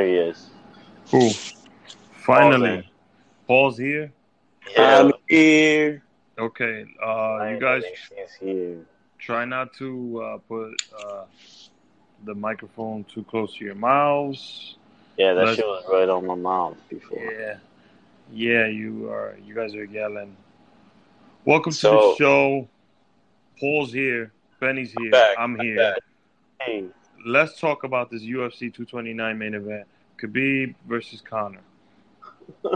there 0.00 0.24
he 0.24 0.30
is. 0.30 0.50
Cool. 1.10 1.30
Finally, 2.12 2.88
Paul's 3.46 3.76
here. 3.78 4.12
Yeah, 4.72 5.00
I'm 5.00 5.12
here. 5.28 6.02
Okay, 6.38 6.86
uh, 7.02 7.48
you 7.50 7.60
guys 7.60 7.82
here. 8.40 8.78
try 9.18 9.44
not 9.44 9.74
to 9.74 10.22
uh, 10.22 10.38
put 10.48 10.74
uh, 11.04 11.24
the 12.24 12.34
microphone 12.34 13.04
too 13.04 13.24
close 13.24 13.54
to 13.56 13.64
your 13.64 13.74
mouths. 13.74 14.76
Yeah, 15.18 15.34
that 15.34 15.44
Let's- 15.44 15.56
shit 15.56 15.66
was 15.66 15.84
right 15.90 16.08
on 16.08 16.26
my 16.26 16.34
mouth 16.34 16.76
before. 16.88 17.18
Yeah, 17.18 17.56
yeah, 18.32 18.66
you 18.66 19.10
are. 19.10 19.36
You 19.44 19.54
guys 19.54 19.74
are 19.74 19.84
yelling. 19.84 20.34
Welcome 21.44 21.72
to 21.72 21.80
the 21.82 22.14
show. 22.18 22.68
Paul's 23.58 23.92
here. 23.92 24.32
Benny's 24.60 24.94
here. 24.98 25.10
back, 25.10 25.36
I'm 25.38 25.58
I'm 25.58 25.66
here. 25.66 25.76
back. 25.76 25.98
Hey, 26.60 26.84
Let's 27.24 27.60
talk 27.60 27.84
about 27.84 28.10
this 28.10 28.22
UFC 28.22 28.72
229 28.72 29.38
main 29.38 29.54
event: 29.54 29.86
Khabib 30.20 30.74
versus 30.88 31.20
Conor. 31.20 31.60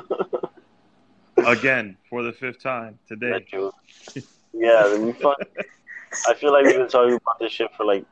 Again 1.36 1.96
for 2.08 2.22
the 2.22 2.32
fifth 2.32 2.62
time 2.62 2.98
today. 3.08 3.46
Yeah, 4.56 4.84
then 4.86 5.06
we 5.06 5.12
fuck. 5.12 5.36
I 6.28 6.34
feel 6.34 6.52
like 6.52 6.64
we've 6.64 6.76
been 6.76 6.86
talking 6.86 7.14
about 7.14 7.40
this 7.40 7.50
shit 7.50 7.74
for 7.76 7.84
like 7.84 8.04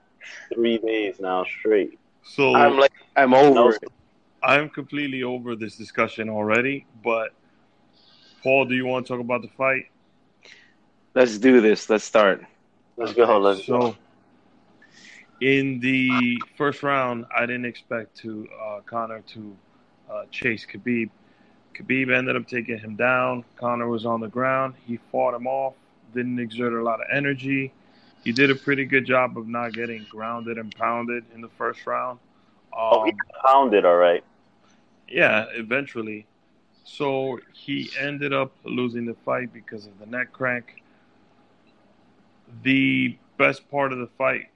three 0.52 0.78
days 0.78 1.20
now 1.20 1.44
straight. 1.44 1.98
So 2.24 2.54
I'm 2.56 2.78
like, 2.78 2.92
I'm 3.16 3.32
over 3.32 3.54
No, 3.54 3.68
it. 3.68 3.84
I'm 4.42 4.68
completely 4.68 5.22
over 5.22 5.54
this 5.54 5.76
discussion 5.76 6.28
already. 6.28 6.86
But 7.04 7.32
Paul, 8.42 8.64
do 8.64 8.74
you 8.74 8.86
want 8.86 9.06
to 9.06 9.12
talk 9.12 9.20
about 9.20 9.42
the 9.42 9.48
fight? 9.56 9.86
Let's 11.14 11.38
do 11.38 11.60
this. 11.60 11.88
Let's 11.88 12.04
start. 12.04 12.44
Let's 12.96 13.12
go. 13.12 13.38
Let's 13.38 13.64
so, 13.64 13.78
go. 13.78 13.96
In 15.42 15.80
the 15.80 16.40
first 16.56 16.84
round, 16.84 17.26
I 17.36 17.46
didn't 17.46 17.64
expect 17.64 18.16
to 18.18 18.48
uh, 18.64 18.80
Conor 18.86 19.22
to 19.34 19.56
uh, 20.08 20.24
chase 20.30 20.64
Khabib. 20.64 21.10
Khabib 21.74 22.16
ended 22.16 22.36
up 22.36 22.46
taking 22.46 22.78
him 22.78 22.94
down. 22.94 23.44
Conor 23.56 23.88
was 23.88 24.06
on 24.06 24.20
the 24.20 24.28
ground. 24.28 24.74
He 24.86 24.98
fought 25.10 25.34
him 25.34 25.48
off. 25.48 25.74
Didn't 26.14 26.38
exert 26.38 26.72
a 26.74 26.82
lot 26.84 27.00
of 27.00 27.08
energy. 27.12 27.72
He 28.22 28.30
did 28.30 28.52
a 28.52 28.54
pretty 28.54 28.84
good 28.84 29.04
job 29.04 29.36
of 29.36 29.48
not 29.48 29.72
getting 29.72 30.06
grounded 30.08 30.58
and 30.58 30.72
pounded 30.76 31.24
in 31.34 31.40
the 31.40 31.48
first 31.58 31.84
round. 31.88 32.20
Oh, 32.72 33.00
Um, 33.00 33.06
he 33.06 33.14
pounded 33.44 33.84
all 33.84 33.96
right. 33.96 34.22
yeah, 35.08 35.46
eventually. 35.54 36.24
So 36.84 37.40
he 37.52 37.90
ended 37.98 38.32
up 38.32 38.52
losing 38.62 39.06
the 39.06 39.14
fight 39.24 39.52
because 39.52 39.86
of 39.86 39.98
the 39.98 40.06
neck 40.06 40.30
crank. 40.32 40.84
The 42.62 43.18
best 43.38 43.68
part 43.72 43.92
of 43.92 43.98
the 43.98 44.06
fight, 44.06 44.51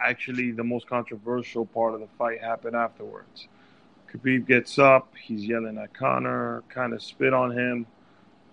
actually, 0.00 0.50
the 0.52 0.64
most 0.64 0.86
controversial 0.88 1.66
part 1.66 1.94
of 1.94 2.00
the 2.00 2.08
fight 2.18 2.40
happened 2.40 2.76
afterwards. 2.76 3.48
Khabib 4.12 4.46
gets 4.46 4.78
up, 4.78 5.12
he's 5.20 5.44
yelling 5.44 5.76
at 5.78 5.92
Conor, 5.92 6.62
kind 6.68 6.92
of 6.94 7.02
spit 7.02 7.34
on 7.34 7.50
him, 7.50 7.86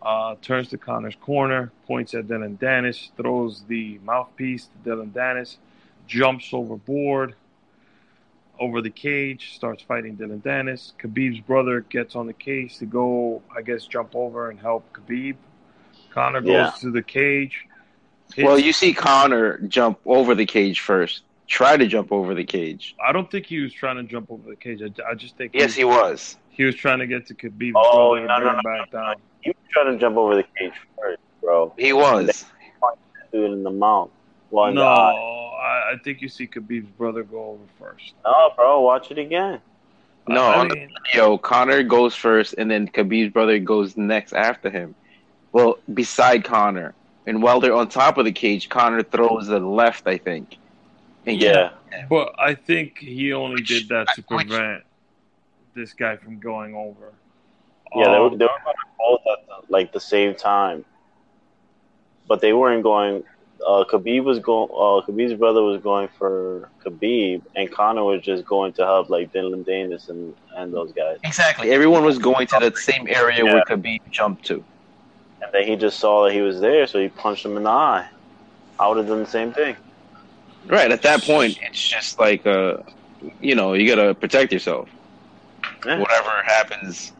uh, 0.01 0.35
turns 0.41 0.69
to 0.69 0.77
Conor's 0.77 1.15
corner, 1.15 1.71
points 1.87 2.13
at 2.13 2.27
Dillon 2.27 2.57
Danis, 2.57 3.09
throws 3.15 3.63
the 3.67 3.99
mouthpiece 4.03 4.65
to 4.65 4.89
Dillon 4.89 5.11
Danis, 5.11 5.57
jumps 6.07 6.49
overboard, 6.53 7.35
over 8.59 8.81
the 8.81 8.89
cage, 8.89 9.53
starts 9.55 9.83
fighting 9.83 10.15
Dillon 10.15 10.41
Danis. 10.41 10.93
Khabib's 10.99 11.39
brother 11.41 11.81
gets 11.81 12.15
on 12.15 12.27
the 12.27 12.33
cage 12.33 12.77
to 12.77 12.85
go, 12.85 13.41
I 13.55 13.61
guess, 13.61 13.85
jump 13.85 14.15
over 14.15 14.49
and 14.49 14.59
help 14.59 14.93
Khabib. 14.93 15.35
Conor 16.11 16.41
goes 16.41 16.51
Yeah. 16.51 16.71
to 16.79 16.91
the 16.91 17.01
cage. 17.01 17.65
Well, 18.37 18.57
you 18.57 18.73
see 18.73 18.93
Conor 18.93 19.59
jump 19.67 19.99
over 20.05 20.35
the 20.35 20.45
cage 20.45 20.79
first. 20.79 21.23
Try 21.47 21.77
to 21.77 21.85
jump 21.87 22.11
over 22.11 22.33
the 22.33 22.43
cage. 22.43 22.95
I 23.03 23.11
don't 23.11 23.29
think 23.29 23.45
he 23.45 23.59
was 23.59 23.71
trying 23.71 23.97
to 23.97 24.03
jump 24.03 24.31
over 24.31 24.49
the 24.49 24.55
cage. 24.55 24.81
I, 24.81 25.11
I 25.11 25.13
just 25.13 25.37
think 25.37 25.51
Yes, 25.53 25.73
he, 25.75 25.81
he 25.81 25.85
was. 25.85 26.37
he 26.49 26.63
was 26.63 26.75
trying 26.75 26.99
to 26.99 27.07
get 27.07 27.27
to 27.27 27.35
Khabib. 27.35 27.73
Oh, 27.75 28.15
brother 28.15 28.17
and 28.19 28.27
no, 28.27 28.35
bring 28.37 28.45
no, 28.45 28.51
him 28.51 28.61
no, 28.63 28.79
back 28.79 28.91
down. 28.91 29.15
You 29.43 29.53
trying 29.71 29.93
to 29.93 29.99
jump 29.99 30.17
over 30.17 30.35
the 30.35 30.43
cage 30.57 30.73
first, 30.99 31.19
bro. 31.41 31.73
He 31.77 31.93
was. 31.93 32.45
Do 33.31 33.43
it 33.45 33.51
in 33.51 33.63
the 33.63 33.69
mouth. 33.69 34.09
Well, 34.49 34.71
No. 34.73 34.83
I, 34.85 35.93
I 35.93 35.97
think 36.03 36.21
you 36.21 36.29
see 36.29 36.47
Khabib's 36.47 36.89
brother 36.91 37.23
go 37.23 37.51
over 37.51 37.63
first. 37.79 38.13
No, 38.23 38.51
bro. 38.55 38.81
Watch 38.81 39.11
it 39.11 39.17
again. 39.19 39.59
No, 40.27 40.41
I 40.43 40.59
on 40.59 40.67
the 40.69 40.87
video, 41.05 41.37
Conor 41.37 41.83
goes 41.83 42.15
first, 42.15 42.55
and 42.57 42.69
then 42.71 42.87
Khabib's 42.87 43.31
brother 43.31 43.59
goes 43.59 43.95
next 43.95 44.33
after 44.33 44.69
him. 44.71 44.95
Well, 45.51 45.77
beside 45.93 46.43
Conor, 46.43 46.95
and 47.27 47.43
while 47.43 47.59
they're 47.59 47.75
on 47.75 47.89
top 47.89 48.17
of 48.17 48.25
the 48.25 48.31
cage, 48.31 48.67
Conor 48.69 49.03
throws 49.03 49.45
the 49.47 49.59
left, 49.59 50.07
I 50.07 50.17
think. 50.17 50.57
And 51.25 51.37
Yeah. 51.41 51.71
but 52.09 52.35
I 52.37 52.53
think 52.53 52.99
he 52.99 53.33
only 53.33 53.55
Which- 53.55 53.67
did 53.69 53.89
that 53.89 54.07
to 54.15 54.21
which- 54.27 54.47
prevent 54.47 54.83
this 55.73 55.93
guy 55.93 56.15
from 56.17 56.39
going 56.39 56.75
over. 56.75 57.13
Yeah, 57.95 58.05
they 58.05 58.19
were, 58.19 58.25
Um, 58.27 58.37
they 58.37 58.45
were 58.45 58.51
going 58.63 58.75
both 58.97 59.21
at 59.31 59.47
the, 59.47 59.53
like 59.71 59.91
the 59.91 59.99
same 59.99 60.35
time, 60.35 60.85
but 62.27 62.41
they 62.41 62.53
weren't 62.53 62.83
going. 62.83 63.23
Uh, 63.65 63.83
Khabib 63.85 64.23
was 64.25 64.39
going. 64.39 64.69
Uh, 64.71 65.01
Khabib's 65.05 65.33
brother 65.33 65.61
was 65.63 65.81
going 65.81 66.09
for 66.19 66.69
Khabib, 66.83 67.41
and 67.55 67.71
Conor 67.71 68.03
was 68.03 68.21
just 68.21 68.45
going 68.45 68.73
to 68.73 68.83
help 68.85 69.09
like 69.09 69.31
Dillon 69.31 69.63
Danis 69.63 70.09
and 70.09 70.35
and 70.55 70.73
those 70.73 70.91
guys. 70.91 71.19
Exactly. 71.23 71.71
Everyone 71.71 72.03
was 72.03 72.17
going 72.19 72.47
to 72.47 72.57
that 72.59 72.77
same 72.77 73.07
area 73.07 73.43
Yeah. 73.45 73.53
where 73.53 73.63
Khabib 73.63 74.01
jumped 74.11 74.45
to. 74.47 74.63
And 75.41 75.51
then 75.53 75.63
he 75.67 75.75
just 75.75 75.99
saw 75.99 76.25
that 76.25 76.33
he 76.33 76.41
was 76.41 76.59
there, 76.59 76.85
so 76.87 76.99
he 76.99 77.07
punched 77.07 77.45
him 77.45 77.55
in 77.57 77.63
the 77.63 77.69
eye. 77.69 78.07
I 78.79 78.87
would 78.87 78.97
have 78.97 79.07
done 79.07 79.19
the 79.23 79.29
same 79.29 79.53
thing. 79.53 79.75
Right, 80.67 80.91
at 80.91 81.01
that 81.03 81.21
point, 81.21 81.59
it's 81.61 81.87
just 81.87 82.19
like, 82.19 82.45
uh, 82.45 82.77
you 83.39 83.55
know, 83.55 83.73
you 83.73 83.87
got 83.87 84.01
to 84.01 84.15
protect 84.15 84.51
yourself. 84.51 84.89
Yeah. 85.85 85.99
Whatever 85.99 86.31
happens, 86.43 87.11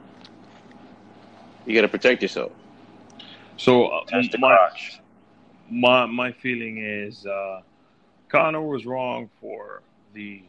you 1.66 1.76
got 1.76 1.82
to 1.82 1.88
protect 1.88 2.22
yourself. 2.22 2.52
So 3.58 3.88
uh, 3.88 4.04
my, 4.40 4.58
my 5.70 6.06
my 6.06 6.32
feeling 6.32 6.80
is 6.80 7.26
uh, 7.26 7.62
Conor 8.30 8.62
was 8.62 8.86
wrong 8.86 9.30
for 9.40 9.82
the 10.14 10.42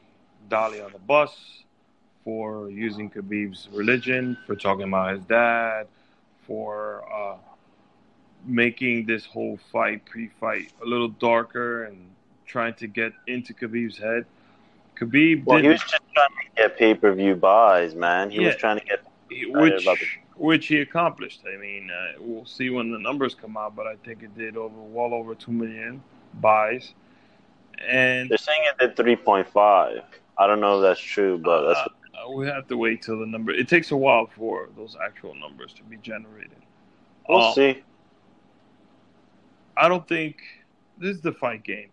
dolly 0.49 0.81
on 0.81 0.93
the 0.93 0.99
bus, 0.99 1.63
for 2.25 2.71
using 2.71 3.11
Khabib's 3.11 3.69
religion, 3.73 4.37
for 4.47 4.57
talking 4.57 4.89
about 4.89 5.15
his 5.15 5.25
dad, 5.25 5.87
for 6.47 7.05
uh, 7.13 7.37
making 8.45 9.07
this 9.07 9.25
whole 9.27 9.59
fight 9.71 10.05
pre-fight 10.07 10.73
a 10.83 10.87
little 10.87 11.09
darker 11.09 11.85
and 11.85 12.11
trying 12.47 12.75
to 12.75 12.87
get 12.87 13.13
into 13.27 13.53
Khabib's 13.53 13.99
head. 13.99 14.25
Khabib 14.99 15.45
Well, 15.45 15.59
he 15.59 15.63
didn't, 15.63 15.73
was 15.75 15.81
just 15.83 16.03
trying 16.15 16.29
to 16.29 16.63
get 16.63 16.79
pay 16.79 16.95
per 16.95 17.13
view 17.13 17.35
buys, 17.35 17.95
man. 17.95 18.31
He 18.31 18.41
was 18.41 18.57
trying 18.57 18.79
to 18.79 18.85
get. 18.85 19.05
which 19.31 19.87
which 20.37 20.67
he 20.67 20.81
accomplished. 20.81 21.43
I 21.53 21.57
mean, 21.59 21.91
uh, 21.91 22.13
we'll 22.19 22.45
see 22.47 22.71
when 22.71 22.91
the 22.91 22.99
numbers 22.99 23.35
come 23.35 23.57
out, 23.57 23.75
but 23.75 23.87
I 23.87 23.97
think 24.05 24.23
it 24.23 24.37
did 24.37 24.57
over 24.57 24.79
well 24.79 25.15
over 25.15 25.35
two 25.35 25.53
million 25.53 26.03
buys, 26.41 26.93
and 27.87 28.29
They're 28.29 28.39
saying 28.39 28.61
it 28.65 28.79
did 28.79 28.97
three 28.97 29.17
point 29.17 29.49
five. 29.49 30.03
I 30.39 30.47
don't 30.47 30.61
know 30.61 30.79
if 30.79 30.83
that's 30.83 31.01
true, 31.01 31.39
but 31.39 31.67
that's 31.69 31.81
uh, 31.81 32.31
we 32.31 32.47
have 32.47 32.67
to 32.69 32.77
wait 32.77 33.03
till 33.03 33.19
the 33.19 33.27
number. 33.27 33.53
It 33.53 33.69
takes 33.69 33.91
a 33.91 33.97
while 33.97 34.27
for 34.27 34.69
those 34.77 34.97
actual 35.05 35.35
numbers 35.35 35.73
to 35.75 35.83
be 35.85 35.97
generated. 35.99 36.57
we'll 37.29 37.41
Uh, 37.41 37.53
see. 37.53 37.83
I 39.77 39.89
don't 39.89 40.07
think 40.09 40.37
this 40.99 41.17
is 41.17 41.23
the 41.23 41.33
fight 41.33 41.63
game. 41.63 41.89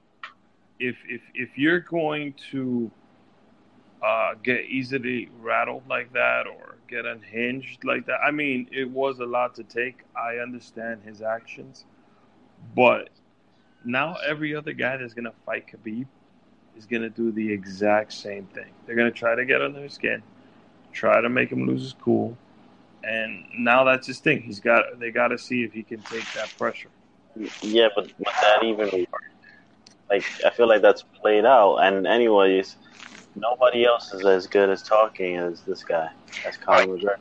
If 0.80 0.98
if 1.08 1.22
if 1.34 1.58
you're 1.58 1.80
going 1.80 2.36
to 2.52 2.92
uh, 4.04 4.34
get 4.44 4.66
easily 4.66 5.30
rattled 5.40 5.88
like 5.88 6.12
that 6.14 6.48
or 6.48 6.78
get 6.88 7.06
unhinged 7.06 7.84
like 7.84 8.06
that, 8.08 8.20
I 8.26 8.32
mean, 8.32 8.68
it 8.72 8.90
was 8.90 9.20
a 9.20 9.26
lot 9.26 9.56
to 9.56 9.64
take. 9.64 10.00
I 10.16 10.38
understand 10.38 11.02
his 11.04 11.22
actions, 11.22 11.86
but 12.76 13.10
now 13.86 14.16
every 14.26 14.56
other 14.56 14.74
guy 14.74 14.98
that's 14.98 15.14
gonna 15.14 15.34
fight 15.46 15.68
Khabib 15.68 16.08
is 16.78 16.86
gonna 16.86 17.10
do 17.10 17.32
the 17.32 17.52
exact 17.52 18.14
same 18.14 18.46
thing. 18.48 18.72
They're 18.86 18.96
gonna 18.96 19.12
try 19.12 19.36
to 19.36 19.46
get 19.46 19.62
under 19.62 19.82
his 19.82 19.94
skin, 19.94 20.24
try 20.92 21.22
to 21.22 21.30
make 21.30 21.52
him 21.52 21.68
lose 21.68 21.82
his 21.82 21.94
cool, 21.94 22.38
and 23.04 23.46
now 23.58 23.84
that's 23.84 24.08
his 24.08 24.20
thing. 24.20 24.42
He's 24.42 24.60
got 24.60 25.00
they 25.00 25.12
got 25.12 25.30
to 25.30 25.38
see 25.38 25.64
if 25.64 25.74
he 25.74 25.84
can 25.84 26.02
take 26.04 26.26
that 26.34 26.50
pressure. 26.58 26.90
Yeah, 27.62 27.90
but 27.96 28.12
that 28.42 28.64
even? 28.64 29.06
Like, 30.14 30.26
I 30.46 30.52
feel 30.52 30.68
like 30.68 30.84
that's 30.84 31.04
played 31.20 31.46
out. 31.46 31.78
And 31.78 32.06
anyways, 32.06 32.78
nobody 33.36 33.86
else 33.86 34.14
is 34.14 34.26
as 34.26 34.46
good 34.46 34.70
as 34.70 34.84
talking 34.84 35.38
as 35.38 35.64
this 35.64 35.84
guy, 35.84 36.08
as 36.48 36.56
Conor 36.58 36.86
McGregor. 36.86 37.16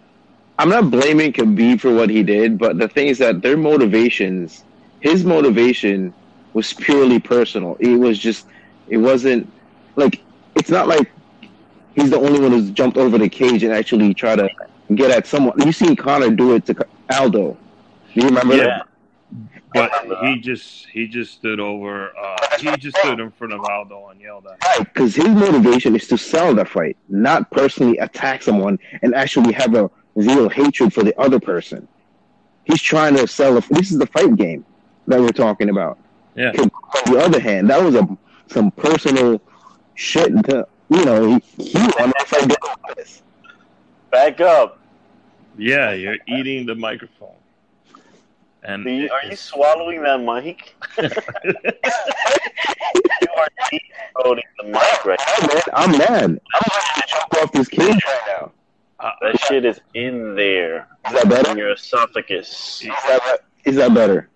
I'm 0.59 0.69
not 0.69 0.91
blaming 0.91 1.33
Khabib 1.33 1.81
for 1.81 1.95
what 1.95 2.11
he 2.11 2.23
did, 2.23 2.59
but 2.59 2.79
the 2.79 2.89
thing 2.89 3.09
is 3.09 3.19
that 3.19 3.41
their 3.41 3.57
motivations, 3.57 4.65
his 5.01 5.25
motivation 5.25 6.13
was 6.53 6.75
purely 6.75 7.19
personal. 7.19 7.77
It 7.81 7.97
was 7.97 8.19
just, 8.19 8.47
it 8.89 8.99
wasn't 8.99 9.51
like, 9.97 10.21
it's 10.55 10.71
not 10.71 10.87
like 10.87 11.11
he's 11.95 12.11
the 12.11 12.19
only 12.19 12.41
one 12.41 12.53
who's 12.53 12.71
jumped 12.71 12.99
over 12.99 13.17
the 13.17 13.29
cage 13.31 13.63
and 13.63 13.73
actually 13.73 14.13
try 14.13 14.37
to 14.37 14.51
get 14.95 15.11
at 15.11 15.27
someone. 15.27 15.55
You 15.65 15.73
seen 15.73 15.97
Conor 15.97 16.31
do 16.31 16.55
it 16.55 16.67
to 16.67 16.77
Aldo. 17.11 17.59
Do 18.15 18.21
you 18.21 18.27
remember 18.27 18.55
Yeah. 18.55 18.65
that? 18.65 18.87
But 19.75 19.91
he 20.23 20.41
just 20.41 20.87
he 20.87 21.07
just 21.07 21.33
stood 21.35 21.61
over. 21.61 22.17
Uh, 22.17 22.37
he 22.59 22.77
just 22.77 22.97
stood 22.99 23.21
in 23.21 23.31
front 23.31 23.53
of 23.53 23.61
Aldo 23.65 24.09
and 24.09 24.21
yelled 24.21 24.47
at. 24.47 24.53
him. 24.53 24.59
Right, 24.65 24.93
because 24.93 25.15
his 25.15 25.29
motivation 25.29 25.97
is 25.97 26.07
to 26.09 26.19
sell 26.19 26.55
the 26.55 26.65
fight, 26.65 26.97
not 27.09 27.51
personally 27.51 27.99
attack 27.99 28.43
someone 28.43 28.79
and 29.03 29.15
actually 29.15 29.53
have 29.53 29.75
a 29.75 29.91
real 30.15 30.49
hatred 30.49 30.93
for 30.93 31.03
the 31.03 31.19
other 31.19 31.41
person. 31.41 31.87
He's 32.65 32.83
trying 32.83 33.17
to 33.17 33.27
sell. 33.27 33.57
A, 33.57 33.61
this 33.71 33.91
is 33.91 33.99
the 33.99 34.07
fight 34.07 34.37
game 34.37 34.65
that 35.07 35.21
we're 35.21 35.31
talking 35.31 35.69
about. 35.69 35.99
Yeah. 36.35 36.53
On 36.59 36.71
the 37.13 37.19
other 37.19 37.41
hand, 37.41 37.69
that 37.71 37.83
was 37.83 37.95
a 37.95 38.07
some 38.49 38.71
personal 38.71 39.41
shit. 39.95 40.33
To, 40.47 40.67
you 40.89 41.05
know, 41.05 41.41
he, 41.57 41.65
he 41.65 41.79
wanted 41.79 42.15
to 42.19 42.27
fight 42.27 42.57
this. 42.97 43.23
Back 44.11 44.41
up. 44.41 44.79
Yeah, 45.59 45.93
you're 45.93 46.17
eating 46.27 46.67
the 46.67 46.75
microphone. 46.75 47.35
And 48.65 48.87
Are 48.87 48.91
you, 48.91 49.11
are 49.11 49.25
you 49.29 49.35
swallowing 49.37 50.03
that 50.05 50.21
mic? 50.21 50.75
you 50.99 51.09
are 53.37 53.49
deep 53.71 53.83
throating 54.17 54.43
the 54.59 54.65
mic 54.67 55.05
right 55.05 55.19
Yeah, 55.41 55.47
man, 55.47 55.63
I'm 55.75 55.91
mad. 55.99 56.41
I'm 56.55 56.71
ready 56.71 56.87
to 56.97 57.03
jump 57.09 57.35
off 57.43 57.53
this 57.53 57.69
cage 57.69 57.89
right 58.05 58.21
now. 58.29 58.53
uh, 59.01 59.11
That 59.21 59.41
shit 59.41 59.65
is 59.65 59.81
in 59.95 60.35
there 60.37 60.87
Is 61.07 61.13
that 61.13 61.25
in 61.25 61.29
better? 61.31 61.57
your 61.57 61.73
esophagus. 61.73 62.83
Is 62.83 62.89
that, 62.89 63.41
is 63.65 63.77
that 63.77 63.95
better? 63.95 64.29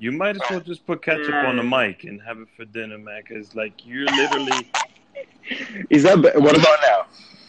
you 0.00 0.12
might 0.12 0.36
as 0.36 0.42
well 0.48 0.60
just 0.60 0.86
put 0.86 1.02
ketchup 1.02 1.34
on 1.34 1.56
the 1.56 1.62
mic 1.62 2.04
and 2.04 2.22
have 2.22 2.38
it 2.38 2.46
for 2.56 2.64
dinner, 2.64 2.96
man. 2.98 3.20
Because 3.26 3.54
like 3.56 3.84
you're 3.84 4.04
literally 4.06 4.70
Is 5.90 6.04
that 6.04 6.22
be- 6.22 6.38
what 6.40 6.56
about 6.56 6.78
now? 6.82 7.06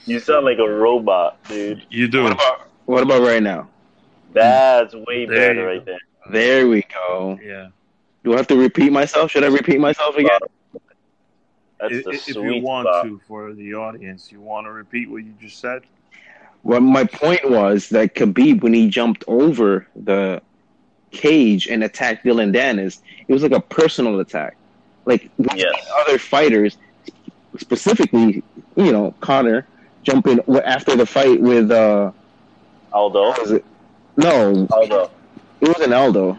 You 0.08 0.20
sound 0.20 0.46
like 0.46 0.58
a 0.58 0.68
robot, 0.68 1.38
dude. 1.48 1.86
you 1.92 2.08
do. 2.08 2.24
What 2.24 2.32
about 2.34 2.68
what 2.86 3.04
about 3.04 3.22
right 3.22 3.44
now? 3.44 3.70
That's 4.34 4.94
way 4.94 5.26
There 5.26 5.54
better 5.54 5.66
right 5.66 5.86
there. 5.86 5.98
There 6.32 6.68
we 6.68 6.84
go. 6.84 7.40
Yeah. 7.42 7.70
Do 8.24 8.34
I 8.34 8.38
have 8.38 8.48
to 8.48 8.58
repeat 8.58 8.92
myself? 8.92 9.32
Should 9.32 9.44
I 9.44 9.48
repeat 9.48 9.80
myself 9.80 10.16
again? 10.16 10.40
That's 11.80 11.94
If, 11.94 12.04
the 12.04 12.12
if 12.12 12.22
sweet 12.22 12.58
you 12.58 12.62
want 12.64 12.88
spot. 12.88 13.06
to 13.06 13.20
for 13.28 13.54
the 13.54 13.74
audience, 13.76 14.32
you 14.32 14.42
want 14.42 14.68
to 14.68 14.72
repeat 14.72 15.10
what 15.10 15.24
you 15.24 15.34
just 15.40 15.60
said. 15.60 15.84
Well, 16.64 16.82
my 16.82 17.06
point 17.06 17.50
was 17.50 17.90
that 17.90 18.16
Khabib, 18.16 18.62
when 18.62 18.74
he 18.74 18.90
jumped 18.90 19.24
over 19.28 19.88
the 19.96 20.42
cage 21.12 21.68
and 21.68 21.84
attacked 21.84 22.24
Dillon 22.26 22.52
Danis, 22.52 23.00
it 23.28 23.34
was 23.34 23.42
like 23.44 23.54
a 23.54 23.62
personal 23.62 24.20
attack. 24.20 24.58
Like 25.06 25.32
we've 25.38 25.48
Yes. 25.56 25.74
other 26.06 26.18
fighters, 26.20 26.78
specifically, 27.58 28.44
you 28.76 28.92
know, 28.92 29.14
Conor 29.22 29.66
jumping 30.04 30.40
after 30.66 30.96
the 30.96 31.06
fight 31.06 31.40
with 31.42 31.72
uh, 31.72 32.12
Aldo. 32.92 33.34
Was? 34.26 34.58
No, 34.58 34.68
Aldo. 34.72 35.12
it 35.62 35.68
wasn't 35.68 35.94
Aldo. 35.94 36.38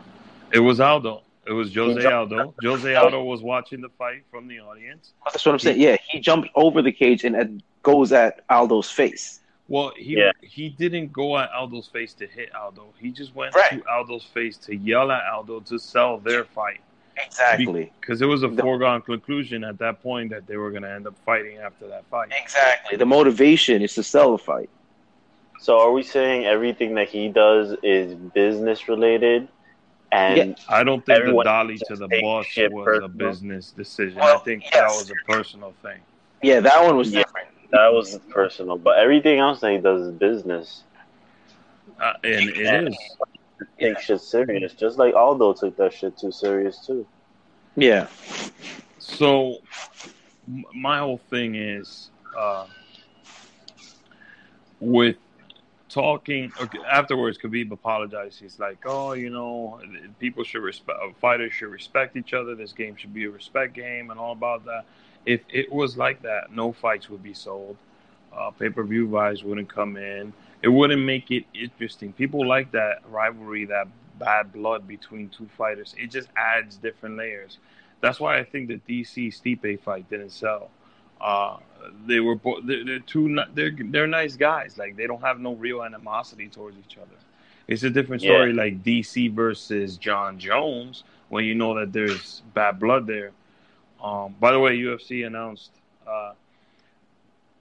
It 0.53 0.61
was 0.61 0.81
Aldo. 0.81 1.23
It 1.47 1.53
was 1.53 1.75
Jose 1.75 2.05
Aldo. 2.05 2.55
Jose 2.63 2.95
Aldo 2.95 3.25
was 3.25 3.43
watching 3.43 3.81
the 3.81 3.89
fight 3.99 4.23
from 4.31 4.47
the 4.47 4.61
audience. 4.61 5.13
That's 5.25 5.45
what 5.45 5.53
I'm 5.53 5.59
saying. 5.59 5.81
Yeah, 5.81 5.97
he 6.09 6.21
jumped 6.21 6.49
over 6.55 6.83
the 6.83 6.93
cage 6.93 7.25
and 7.25 7.63
goes 7.83 8.13
at 8.13 8.45
Aldo's 8.51 8.91
face. 8.91 9.41
Well, 9.69 9.93
he 9.97 10.19
Yeah. 10.19 10.33
he 10.43 10.69
didn't 10.69 11.13
go 11.13 11.39
at 11.39 11.51
Aldo's 11.53 11.87
face 11.89 12.13
to 12.15 12.27
hit 12.27 12.55
Aldo. 12.55 12.87
He 12.99 13.11
just 13.11 13.35
went 13.35 13.55
Right. 13.55 13.83
to 13.83 13.89
Aldo's 13.91 14.25
face 14.25 14.57
to 14.59 14.77
yell 14.77 15.11
at 15.11 15.23
Aldo 15.33 15.61
to 15.61 15.79
sell 15.79 16.19
their 16.19 16.45
fight. 16.45 16.81
Exactly. 17.25 17.93
Because 18.01 18.23
it 18.23 18.27
was 18.27 18.43
a 18.43 18.49
The- 18.49 18.63
foregone 18.63 19.03
conclusion 19.03 19.63
at 19.65 19.79
that 19.79 20.03
point 20.03 20.31
that 20.31 20.47
they 20.47 20.57
were 20.57 20.71
going 20.71 20.83
to 20.83 20.91
end 20.91 21.07
up 21.07 21.15
fighting 21.25 21.59
after 21.59 21.87
that 21.89 22.05
fight. 22.11 22.31
Exactly. 22.43 22.97
The 22.97 23.07
motivation 23.07 23.83
is 23.83 23.95
to 23.95 24.03
sell 24.03 24.33
the 24.33 24.39
fight. 24.39 24.71
So 25.61 25.79
are 25.79 25.93
we 25.93 26.03
saying 26.03 26.47
everything 26.47 26.95
that 26.95 27.11
he 27.11 27.29
does 27.29 27.77
is 27.83 28.15
business 28.15 28.89
related? 28.89 29.47
And 30.11 30.37
Yeah. 30.37 30.55
I 30.71 30.83
don't 30.83 31.05
think 31.05 31.23
the 31.25 31.43
dolly 31.45 31.79
to 31.87 31.97
the 31.97 32.09
boss 32.23 32.47
shit 32.47 32.73
was 32.73 33.03
a 33.03 33.09
business 33.09 33.71
decision. 33.71 34.19
Well, 34.19 34.37
I 34.37 34.39
think 34.39 34.65
that 34.73 34.89
was 34.89 35.11
a 35.11 35.15
personal 35.31 35.75
thing. 35.83 36.01
Yeah, 36.43 36.61
that 36.61 36.83
one 36.83 36.97
was 36.97 37.13
Yeah. 37.13 37.21
different. 37.21 37.49
that 37.73 37.93
was 37.93 38.19
personal. 38.31 38.79
But 38.79 38.99
everything 38.99 39.39
else 39.39 39.61
that 39.61 39.71
he 39.71 39.79
does 39.79 40.03
is 40.03 40.13
business. 40.13 40.83
Uh, 42.01 42.15
and 42.25 42.49
it 42.49 42.59
is. 42.59 42.97
Take 43.79 44.01
shit 44.01 44.21
serious. 44.23 44.73
Just 44.73 44.99
like 44.99 45.15
Aldo 45.15 45.53
took 45.53 45.77
that 45.77 45.93
shit 45.93 46.17
too 46.19 46.33
serious 46.33 46.85
too. 46.85 47.07
Yeah. 47.77 48.09
So, 48.99 49.59
m- 50.49 50.65
my 50.75 50.99
whole 50.99 51.19
thing 51.19 51.55
is 51.55 52.11
uh, 52.37 52.67
with 54.81 55.17
talking 55.91 56.53
okay, 56.61 56.79
afterwards. 56.91 57.39
Khabib 57.39 57.71
apologized. 57.73 58.41
He's 58.41 58.59
like, 58.59 58.79
"Oh, 58.87 59.13
you 59.13 59.31
know, 59.31 59.81
people 60.19 60.45
should 60.45 60.63
respect. 60.63 60.99
Fighters 61.21 61.53
should 61.53 61.71
respect 61.71 62.17
each 62.17 62.33
other. 62.33 62.55
This 62.55 62.73
game 62.73 62.97
should 62.97 63.13
be 63.13 63.25
a 63.25 63.31
respect 63.31 63.75
game, 63.75 64.11
and 64.11 64.19
all 64.19 64.33
about 64.33 64.65
that." 64.67 64.85
If 65.27 65.43
it 65.51 65.71
was 65.71 65.97
like 65.99 66.23
that, 66.23 66.53
no 66.53 66.73
fights 66.73 67.11
would 67.11 67.23
be 67.23 67.35
sold. 67.35 67.77
Uh, 68.33 68.51
Pay 68.51 68.71
per 68.71 68.83
view 68.85 69.07
buys 69.07 69.45
wouldn't 69.45 69.69
come 69.69 69.97
in. 69.97 70.33
It 70.63 70.69
wouldn't 70.69 71.03
make 71.03 71.31
it 71.31 71.45
interesting. 71.55 72.13
People 72.13 72.47
like 72.47 72.73
that 72.73 73.03
rivalry, 73.09 73.65
that 73.67 73.89
bad 74.19 74.53
blood 74.53 74.87
between 74.87 75.29
two 75.29 75.49
fighters. 75.57 75.95
It 75.99 76.11
just 76.11 76.29
adds 76.37 76.77
different 76.77 77.17
layers. 77.17 77.59
That's 78.01 78.21
why 78.21 78.39
I 78.39 78.45
think 78.45 78.69
the 78.69 78.81
DC 78.89 79.29
Stipe 79.29 79.81
fight 79.83 80.09
didn't 80.09 80.31
sell. 80.31 80.71
Uh, 81.21 81.59
they 82.07 82.21
were 82.21 82.39
they're, 82.65 82.85
they're 82.85 82.99
two 83.01 83.39
they're 83.55 83.73
they're 83.79 84.07
nice 84.07 84.37
guys. 84.37 84.79
Like 84.79 84.97
they 84.97 85.07
don't 85.07 85.21
have 85.23 85.41
no 85.41 85.55
real 85.55 85.83
animosity 85.83 86.49
towards 86.49 86.77
each 86.79 86.97
other. 86.99 87.17
It's 87.69 87.83
a 87.83 87.91
different 87.91 88.23
Yeah. 88.23 88.31
story 88.31 88.53
like 88.53 88.83
DC 88.83 89.33
versus 89.33 89.97
John 89.97 90.39
Jones 90.39 91.05
when 91.29 91.45
you 91.45 91.55
know 91.55 91.79
that 91.79 91.93
there's 91.93 92.43
bad 92.55 92.81
blood 92.81 93.07
there. 93.07 93.31
Um, 94.03 94.35
by 94.41 94.53
the 94.53 94.59
way, 94.59 94.77
UFC 94.79 95.27
announced 95.27 95.71
uh, 96.07 96.33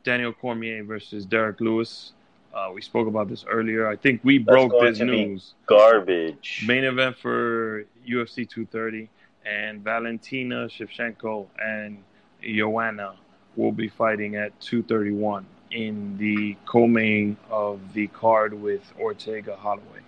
Daniel 0.03 0.33
Cormier 0.33 0.83
versus 0.83 1.25
Derrick 1.25 1.59
Lewis. 1.59 2.13
Uh, 2.53 2.71
we 2.73 2.81
spoke 2.81 3.07
about 3.07 3.29
this 3.29 3.45
earlier. 3.47 3.87
I 3.87 3.95
think 3.95 4.21
we 4.23 4.39
broke 4.39 4.71
going 4.71 4.85
this 4.85 4.99
news. 4.99 5.53
Garbage. 5.67 6.63
Main 6.65 6.83
event 6.83 7.17
for 7.17 7.85
UFC 8.07 8.49
230, 8.49 9.07
and 9.45 9.83
Valentina 9.83 10.67
Shevchenko 10.67 11.45
and 11.63 12.03
Joanna 12.41 13.13
will 13.55 13.71
be 13.71 13.87
fighting 13.87 14.35
at 14.35 14.59
231 14.61 15.45
in 15.71 16.17
the 16.17 16.55
co-main 16.65 17.37
of 17.49 17.79
the 17.93 18.07
card 18.07 18.53
with 18.53 18.81
Ortega 18.99 19.55
Holloway. 19.55 20.01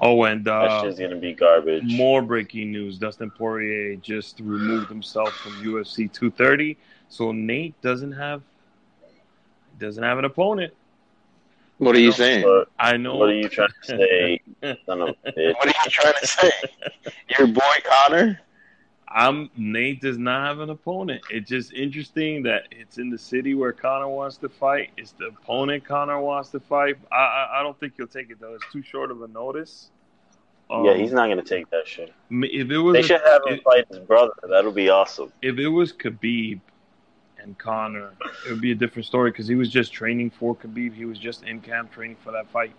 Oh, 0.00 0.24
and 0.24 0.44
that 0.44 0.70
uh, 0.70 0.82
shit's 0.82 0.98
gonna 0.98 1.16
be 1.16 1.32
garbage. 1.32 1.84
more 1.84 2.20
breaking 2.20 2.72
news: 2.72 2.98
Dustin 2.98 3.30
Poirier 3.30 3.96
just 3.96 4.40
removed 4.40 4.88
himself 4.88 5.32
from 5.36 5.52
UFC 5.64 6.12
230, 6.12 6.76
so 7.08 7.32
Nate 7.32 7.80
doesn't 7.80 8.12
have 8.12 8.42
doesn't 9.78 10.02
have 10.02 10.18
an 10.18 10.24
opponent. 10.24 10.74
What 11.78 11.96
are 11.96 12.00
you 12.00 12.12
saying? 12.12 12.64
I 12.78 12.96
know. 12.96 13.16
what 13.16 13.30
are 13.30 13.34
you 13.34 13.48
trying 13.48 13.68
to 13.82 13.86
say? 13.86 14.40
Son 14.86 15.02
of 15.02 15.16
a 15.24 15.32
bitch? 15.32 15.54
What 15.54 15.66
are 15.66 15.74
you 15.84 15.90
trying 15.90 16.14
to 16.20 16.26
say? 16.26 16.52
Your 17.38 17.48
boy 17.48 17.76
Conor? 17.84 18.40
I'm 19.16 19.48
Nate 19.56 20.00
does 20.00 20.18
not 20.18 20.44
have 20.48 20.58
an 20.58 20.70
opponent. 20.70 21.22
It's 21.30 21.48
just 21.48 21.72
interesting 21.72 22.42
that 22.42 22.64
it's 22.72 22.98
in 22.98 23.10
the 23.10 23.18
city 23.18 23.54
where 23.54 23.72
Conor 23.72 24.08
wants 24.08 24.36
to 24.38 24.48
fight. 24.48 24.90
It's 24.96 25.12
the 25.12 25.26
opponent 25.26 25.84
Conor 25.84 26.20
wants 26.20 26.50
to 26.50 26.60
fight. 26.60 26.96
I 27.12 27.14
I, 27.16 27.60
I 27.60 27.62
don't 27.62 27.78
think 27.78 27.92
he'll 27.96 28.08
take 28.08 28.30
it 28.30 28.40
though. 28.40 28.54
It's 28.54 28.64
too 28.72 28.82
short 28.82 29.12
of 29.12 29.22
a 29.22 29.28
notice. 29.28 29.90
Um, 30.68 30.84
Yeah, 30.84 30.94
he's 30.94 31.12
not 31.12 31.28
gonna 31.28 31.42
take 31.42 31.70
that 31.70 31.86
shit. 31.86 32.12
If 32.30 32.70
it 32.70 32.78
was 32.78 32.94
They 32.94 33.00
a- 33.00 33.02
should 33.04 33.20
have 33.24 33.42
him 33.46 33.60
fight 33.62 33.86
his 33.88 34.00
brother. 34.00 34.32
That'll 34.48 34.72
be 34.72 34.88
awesome. 34.90 35.32
if 35.42 35.58
it 35.58 35.68
was 35.68 35.92
Khabib 35.92 36.60
and 37.38 37.56
Conor, 37.56 38.10
it 38.46 38.50
would 38.50 38.60
be 38.60 38.72
a 38.72 38.74
different 38.74 39.06
story 39.06 39.30
because 39.30 39.46
he 39.46 39.54
was 39.54 39.70
just 39.70 39.92
training 39.92 40.30
for 40.30 40.56
Khabib. 40.56 40.92
He 40.92 41.04
was 41.04 41.20
just 41.20 41.44
in 41.44 41.60
camp 41.60 41.92
training 41.92 42.16
for 42.24 42.32
that 42.32 42.48
fight. 42.48 42.72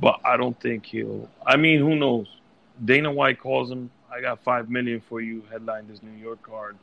But 0.00 0.18
I 0.24 0.36
don't 0.36 0.58
think 0.58 0.86
he'll. 0.86 1.28
I 1.46 1.56
mean, 1.56 1.78
who 1.78 1.94
knows? 1.94 2.26
Dana 2.84 3.12
White 3.12 3.38
calls 3.38 3.70
him. 3.70 3.90
I 4.12 4.20
got 4.20 4.42
five 4.42 4.68
million 4.70 5.00
for 5.00 5.20
you. 5.20 5.42
Headline 5.50 5.86
this 5.88 6.02
New 6.02 6.18
York 6.20 6.42
card, 6.42 6.76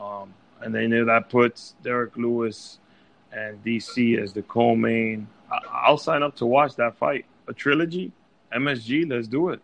um, 0.00 0.32
and 0.62 0.74
then 0.74 0.90
that 1.06 1.28
puts 1.28 1.74
Derrick 1.82 2.16
Lewis 2.16 2.78
and 3.32 3.62
DC 3.64 4.18
as 4.18 4.32
the 4.32 4.42
co-main. 4.42 5.28
I, 5.52 5.58
I'll 5.70 5.98
sign 5.98 6.22
up 6.22 6.34
to 6.36 6.46
watch 6.46 6.76
that 6.76 6.96
fight. 6.96 7.26
A 7.48 7.52
trilogy, 7.52 8.10
MSG. 8.52 9.08
Let's 9.10 9.28
do 9.28 9.50
it. 9.50 9.60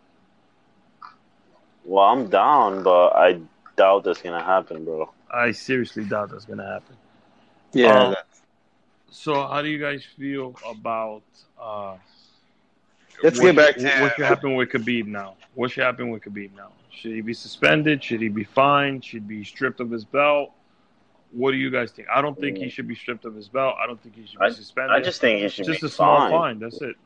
Well, 1.85 2.05
I'm 2.05 2.29
down, 2.29 2.83
but 2.83 3.09
I 3.17 3.41
doubt 3.77 4.05
that's 4.05 4.23
gonna 4.23 4.43
happen, 4.43 4.85
bro. 4.85 5.11
I 5.33 5.53
seriously 5.53 6.05
doubt 6.05 6.31
that's 6.31 6.45
gonna 6.45 6.67
happen. 6.67 6.97
Yeah. 7.73 7.99
Um, 8.09 8.15
So, 9.11 9.47
how 9.47 9.61
do 9.63 9.69
you 9.69 9.79
guys 9.79 10.05
feel 10.17 10.55
about? 10.69 11.23
Uh, 11.61 11.97
Let's 13.23 13.39
what 13.39 13.55
get 13.55 13.57
back 13.57 13.77
to- 13.77 14.01
what 14.03 14.15
should 14.17 14.25
happen 14.27 14.55
with 14.57 14.71
Khabib 14.71 15.07
now. 15.07 15.37
What 15.55 15.71
should 15.71 15.85
happen 15.85 16.11
with 16.11 16.23
Khabib 16.23 16.55
now? 16.57 16.71
Should 16.93 17.13
he 17.13 17.21
be 17.21 17.35
suspended? 17.35 18.03
Should 18.05 18.21
he 18.21 18.29
be 18.29 18.45
fined? 18.45 19.05
Should 19.05 19.23
he 19.23 19.39
be 19.39 19.45
stripped 19.45 19.81
of 19.81 19.91
his 19.91 20.05
belt? 20.05 20.53
What 21.33 21.53
do 21.53 21.57
you 21.57 21.71
guys 21.71 21.91
think? 21.91 22.09
I 22.15 22.21
don't 22.21 22.39
think 22.39 22.59
he 22.59 22.69
should 22.69 22.87
be 22.87 22.95
stripped 22.95 23.25
of 23.25 23.35
his 23.35 23.49
belt. 23.49 23.77
I 23.83 23.87
don't 23.87 24.01
think 24.03 24.15
he 24.15 24.27
should 24.27 24.39
be 24.39 24.51
suspended. 24.53 24.95
I 24.95 25.01
just 25.01 25.21
think 25.21 25.41
he 25.41 25.49
should 25.49 25.65
just 25.65 25.81
be 25.81 25.87
a 25.87 25.91
small 25.91 26.19
fined. 26.19 26.33
fine. 26.33 26.59
That's 26.59 26.83
it. 26.83 26.97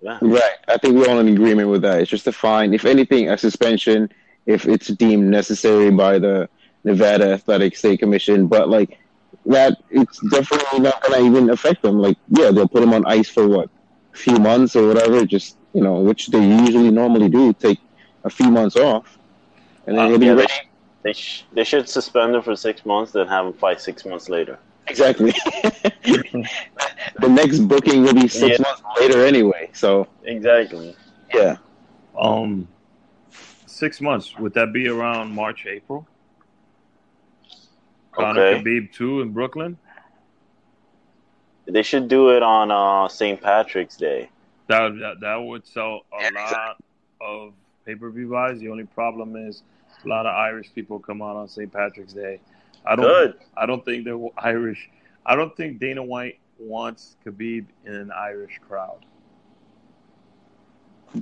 Yeah. 0.00 0.18
Right. 0.22 0.56
I 0.68 0.78
think 0.78 0.94
we're 0.94 1.08
all 1.08 1.18
in 1.18 1.28
agreement 1.28 1.68
with 1.68 1.82
that. 1.82 2.00
It's 2.00 2.10
just 2.10 2.28
a 2.28 2.32
fine. 2.32 2.72
If 2.72 2.84
anything, 2.84 3.28
a 3.28 3.36
suspension 3.36 4.08
if 4.48 4.66
it's 4.66 4.88
deemed 4.88 5.28
necessary 5.28 5.90
by 5.90 6.18
the 6.18 6.48
Nevada 6.82 7.32
Athletic 7.32 7.76
State 7.76 8.00
Commission. 8.00 8.46
But 8.46 8.68
like 8.68 8.98
that, 9.46 9.76
it's 9.90 10.18
definitely 10.30 10.80
not 10.80 11.02
going 11.02 11.20
to 11.20 11.26
even 11.26 11.50
affect 11.50 11.82
them. 11.82 11.98
Like, 11.98 12.16
yeah, 12.30 12.50
they'll 12.50 12.66
put 12.66 12.80
them 12.80 12.94
on 12.94 13.04
ice 13.04 13.28
for 13.28 13.46
what, 13.46 13.68
a 14.14 14.16
few 14.16 14.36
months 14.36 14.74
or 14.74 14.88
whatever. 14.88 15.24
Just 15.26 15.58
you 15.74 15.82
know, 15.82 16.00
which 16.00 16.28
they 16.28 16.44
usually 16.44 16.90
normally 16.90 17.28
do, 17.28 17.52
take 17.52 17.78
a 18.24 18.30
few 18.30 18.50
months 18.50 18.76
off, 18.76 19.18
and 19.86 19.96
then 19.96 20.04
Uh, 20.04 20.08
he'll 20.08 20.18
be 20.18 20.26
yeah, 20.26 20.32
ready. 20.32 20.52
They 21.02 21.12
sh- 21.12 21.44
they 21.52 21.64
should 21.64 21.88
suspend 21.88 22.34
him 22.34 22.42
for 22.42 22.56
six 22.56 22.84
months, 22.84 23.12
then 23.12 23.26
have 23.28 23.46
him 23.46 23.52
fight 23.52 23.80
six 23.80 24.04
months 24.04 24.28
later. 24.28 24.58
Exactly. 24.88 25.32
the 26.04 27.28
next 27.28 27.60
booking 27.60 28.02
will 28.02 28.14
be 28.14 28.28
six 28.28 28.58
Yeah. 28.58 28.64
months 28.66 28.82
later 29.00 29.24
anyway. 29.24 29.70
So 29.72 30.06
Exactly. 30.24 30.96
yeah. 31.34 31.56
Um, 32.18 32.68
six 33.66 34.00
months. 34.00 34.36
Would 34.38 34.54
that 34.54 34.72
be 34.72 34.88
around 34.88 35.32
March, 35.32 35.66
April? 35.66 36.06
Conor 38.12 38.40
Okay. 38.40 38.60
Khabib 38.60 38.92
two 38.92 39.20
in 39.20 39.32
Brooklyn. 39.32 39.78
They 41.66 41.82
should 41.82 42.08
do 42.08 42.30
it 42.30 42.42
on 42.42 42.70
uh, 42.70 43.08
St. 43.08 43.40
Patrick's 43.40 43.96
Day. 43.96 44.30
That 44.68 44.96
that, 45.00 45.20
that 45.20 45.36
would 45.36 45.66
sell 45.66 46.00
a 46.12 46.22
Yeah, 46.22 46.30
lot 46.34 46.76
of 47.20 47.52
pay 47.88 47.94
per 47.94 48.10
view 48.10 48.28
buys. 48.28 48.60
The 48.60 48.68
only 48.68 48.84
problem 48.84 49.34
is 49.34 49.62
a 50.04 50.08
lot 50.08 50.26
of 50.26 50.34
Irish 50.34 50.72
people 50.74 50.98
come 50.98 51.22
out 51.22 51.36
on 51.36 51.48
St. 51.48 51.72
Patrick's 51.72 52.12
Day. 52.12 52.38
I 52.84 52.94
don't. 52.94 53.06
Good. 53.06 53.34
I 53.56 53.64
don't 53.66 53.84
think 53.84 54.04
they're 54.04 54.18
Irish. 54.36 54.90
I 55.24 55.34
don't 55.34 55.56
think 55.56 55.80
Dana 55.80 56.02
White 56.02 56.38
wants 56.58 57.16
Khabib 57.24 57.64
in 57.86 57.94
an 57.94 58.10
Irish 58.12 58.60
crowd. 58.68 59.04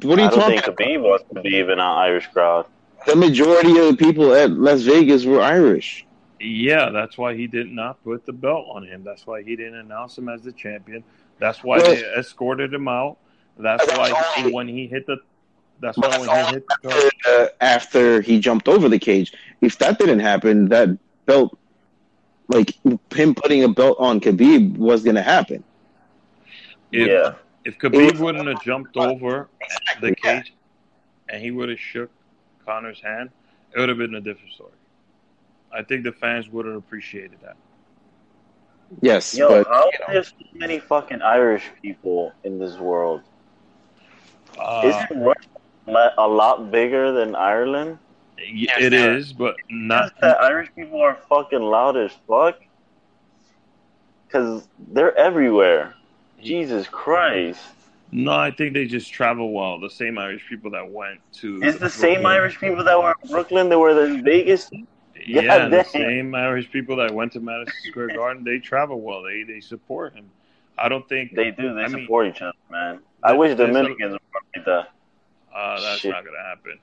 What 0.02 0.18
are 0.18 0.22
you 0.22 0.26
I 0.26 0.30
don't 0.30 0.40
talking 0.40 0.60
think 0.60 0.66
about? 0.66 0.78
Khabib 0.78 1.02
wants 1.02 1.24
Khabib 1.32 1.64
in 1.64 1.70
an 1.72 1.80
Irish 1.80 2.26
crowd. 2.32 2.66
The 3.06 3.14
majority 3.14 3.78
of 3.78 3.86
the 3.86 3.96
people 3.96 4.34
at 4.34 4.50
Las 4.50 4.82
Vegas 4.82 5.24
were 5.24 5.40
Irish. 5.40 6.04
Yeah, 6.40 6.90
that's 6.90 7.16
why 7.16 7.34
he 7.34 7.46
did 7.46 7.70
not 7.70 8.02
put 8.02 8.26
the 8.26 8.32
belt 8.32 8.66
on 8.70 8.82
him. 8.84 9.04
That's 9.04 9.26
why 9.26 9.42
he 9.42 9.54
didn't 9.56 9.76
announce 9.76 10.18
him 10.18 10.28
as 10.28 10.42
the 10.42 10.52
champion. 10.52 11.04
That's 11.38 11.62
why 11.62 11.78
Well- 11.78 11.94
they 11.94 12.02
escorted 12.18 12.74
him 12.74 12.88
out. 12.88 13.18
That's 13.58 13.86
That's 13.86 13.98
why 13.98 14.34
only- 14.38 14.52
when 14.52 14.68
he 14.68 14.86
hit 14.86 15.06
the. 15.06 15.16
That's 15.80 15.98
But 15.98 16.10
why 16.10 16.18
when 16.18 16.46
he 16.46 16.52
hit 16.54 16.64
the. 16.82 17.12
uh, 17.28 17.46
after 17.60 18.20
he 18.20 18.38
jumped 18.40 18.68
over 18.68 18.88
the 18.88 18.98
cage. 18.98 19.32
If 19.60 19.78
that 19.78 19.98
didn't 19.98 20.20
happen, 20.20 20.68
that 20.68 20.96
belt, 21.26 21.56
like 22.48 22.74
him 23.14 23.34
putting 23.34 23.64
a 23.64 23.68
belt 23.68 23.96
on 23.98 24.20
Khabib, 24.20 24.76
was 24.76 25.02
going 25.02 25.16
to 25.16 25.22
happen. 25.22 25.62
If, 26.92 27.08
yeah. 27.08 27.34
If 27.64 27.78
Khabib 27.78 28.12
was- 28.12 28.20
wouldn't 28.20 28.48
have 28.48 28.62
jumped 28.62 28.96
over 28.96 29.48
the 30.00 30.08
yeah. 30.24 30.40
cage 30.40 30.52
and 31.28 31.42
he 31.42 31.50
would 31.50 31.68
have 31.68 31.80
shook 31.80 32.10
Conor's 32.64 33.00
hand, 33.00 33.30
it 33.74 33.80
would 33.80 33.88
have 33.88 33.98
been 33.98 34.14
a 34.14 34.20
different 34.20 34.52
story. 34.52 34.70
I 35.72 35.82
think 35.82 36.04
the 36.04 36.12
fans 36.12 36.48
would 36.48 36.64
have 36.64 36.76
appreciated 36.76 37.38
that. 37.42 37.56
Yes, 39.02 39.36
Yo, 39.36 39.48
but 39.48 39.66
how 39.66 39.86
you 39.86 39.90
know, 39.98 40.14
there 40.14 40.22
so 40.22 40.30
many 40.54 40.78
fucking 40.78 41.20
Irish 41.20 41.64
people 41.82 42.32
in 42.44 42.58
this 42.60 42.76
world? 42.78 43.22
Uh, 44.58 44.82
Isn't 44.84 45.20
Russia 45.22 45.40
le- 45.54 45.55
a 45.88 46.26
lot 46.28 46.70
bigger 46.70 47.12
than 47.12 47.34
Ireland? 47.34 47.98
y- 48.38 48.66
it 48.78 48.92
is, 48.92 49.32
but 49.32 49.56
not. 49.70 50.12
that 50.20 50.40
Irish 50.40 50.68
people 50.74 51.00
are 51.00 51.16
fucking 51.28 51.60
loud 51.62 51.96
as 51.96 52.12
fuck. 52.28 52.58
Cause 54.30 54.66
they're 54.92 55.16
everywhere. 55.16 55.94
Jesus 56.42 56.88
Christ! 56.88 57.60
No, 58.12 58.32
I 58.32 58.50
think 58.50 58.74
they 58.74 58.86
just 58.86 59.12
travel 59.12 59.52
well. 59.52 59.80
The 59.80 59.88
same 59.90 60.18
Irish 60.18 60.46
people 60.48 60.70
that 60.72 60.90
went 60.90 61.20
to. 61.34 61.60
It's 61.62 61.78
the 61.78 61.88
same 61.88 62.26
Irish 62.26 62.58
people 62.58 62.84
that 62.84 62.98
were 63.00 63.14
in 63.22 63.30
Brooklyn. 63.30 63.68
They 63.68 63.76
were 63.76 64.04
in 64.04 64.22
Vegas. 64.22 64.70
Yeah, 65.24 65.58
God 65.58 65.72
the 65.72 65.84
same 65.84 66.34
Irish 66.34 66.70
people 66.70 66.96
that 66.96 67.12
went 67.12 67.32
to 67.32 67.40
Madison 67.40 67.74
Square 67.88 68.08
Garden. 68.16 68.44
They 68.44 68.58
travel 68.58 69.00
well. 69.00 69.22
They 69.22 69.44
they 69.44 69.60
support 69.60 70.14
him. 70.14 70.28
I 70.78 70.88
don't 70.88 71.08
think 71.08 71.34
They 71.34 71.50
do. 71.50 71.74
They 71.74 71.82
I 71.82 71.88
mean, 71.88 72.02
support 72.04 72.26
each 72.26 72.42
other, 72.42 72.52
man. 72.70 72.98
I 73.22 73.32
wish 73.32 73.56
there's 73.56 73.70
a- 73.70 73.72
Dominicans 73.72 74.12
were 74.12 74.40
like 74.56 74.64
that. 74.66 74.88
Uh, 75.56 75.80
that's 75.80 76.00
Shit. 76.00 76.10
not 76.10 76.24
gonna 76.24 76.42
happen. 76.42 76.78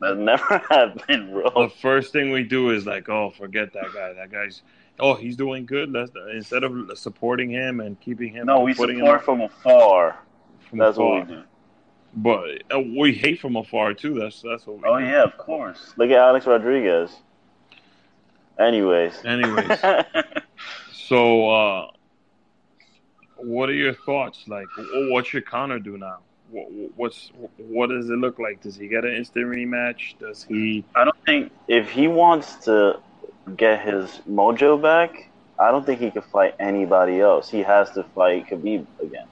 That 0.00 0.16
never 0.16 0.58
happened, 0.70 1.34
The 1.34 1.70
first 1.80 2.12
thing 2.12 2.30
we 2.30 2.42
do 2.44 2.70
is 2.70 2.86
like, 2.86 3.08
oh, 3.08 3.30
forget 3.30 3.72
that 3.72 3.92
guy. 3.94 4.12
That 4.12 4.30
guy's, 4.30 4.62
oh, 5.00 5.14
he's 5.14 5.36
doing 5.36 5.66
good. 5.66 5.90
Let's 5.92 6.10
instead 6.32 6.62
of 6.64 6.96
supporting 6.98 7.50
him 7.50 7.80
and 7.80 8.00
keeping 8.00 8.32
him, 8.32 8.46
No, 8.46 8.60
we 8.60 8.74
support 8.74 8.90
him 8.90 9.18
from 9.20 9.40
afar. 9.42 10.18
from 10.68 10.78
That's 10.78 10.96
afar. 10.96 11.18
what 11.20 11.28
we 11.28 11.34
do. 11.34 11.42
But 12.14 12.62
uh, 12.74 12.80
we 12.80 13.12
hate 13.12 13.40
from 13.40 13.56
afar 13.56 13.94
too. 13.94 14.14
That's 14.18 14.42
that's 14.42 14.66
what 14.66 14.76
we. 14.78 14.84
Oh 14.86 14.98
do. 14.98 15.04
yeah, 15.04 15.22
of 15.24 15.36
course. 15.38 15.94
Look 15.96 16.10
at 16.10 16.18
Alex 16.18 16.46
Rodriguez. 16.46 17.10
Anyways. 18.58 19.24
Anyways, 19.24 19.78
so 20.92 21.48
uh, 21.50 21.86
what 23.36 23.68
are 23.70 23.74
your 23.74 23.94
thoughts? 23.94 24.44
Like, 24.46 24.66
what 25.10 25.26
should 25.26 25.46
Conor 25.46 25.78
do 25.78 25.96
now? 25.96 26.18
What, 26.52 26.66
what's 26.96 27.32
what 27.56 27.88
does 27.88 28.10
it 28.10 28.18
look 28.18 28.38
like? 28.38 28.60
Does 28.60 28.76
he 28.76 28.88
get 28.88 29.04
an 29.04 29.14
instant 29.14 29.46
rematch? 29.46 30.18
Does 30.18 30.44
he? 30.44 30.84
I 30.94 31.04
don't 31.04 31.16
think 31.26 31.52
if 31.68 31.90
he 31.90 32.08
wants 32.08 32.56
to 32.66 33.00
get 33.56 33.86
his 33.86 34.20
mojo 34.28 34.80
back, 34.80 35.30
I 35.58 35.70
don't 35.70 35.86
think 35.86 36.00
he 36.00 36.10
can 36.10 36.22
fight 36.22 36.54
anybody 36.60 37.20
else. 37.20 37.48
He 37.50 37.60
has 37.60 37.90
to 37.92 38.04
fight 38.14 38.48
Khabib 38.48 38.86
again. 39.00 39.26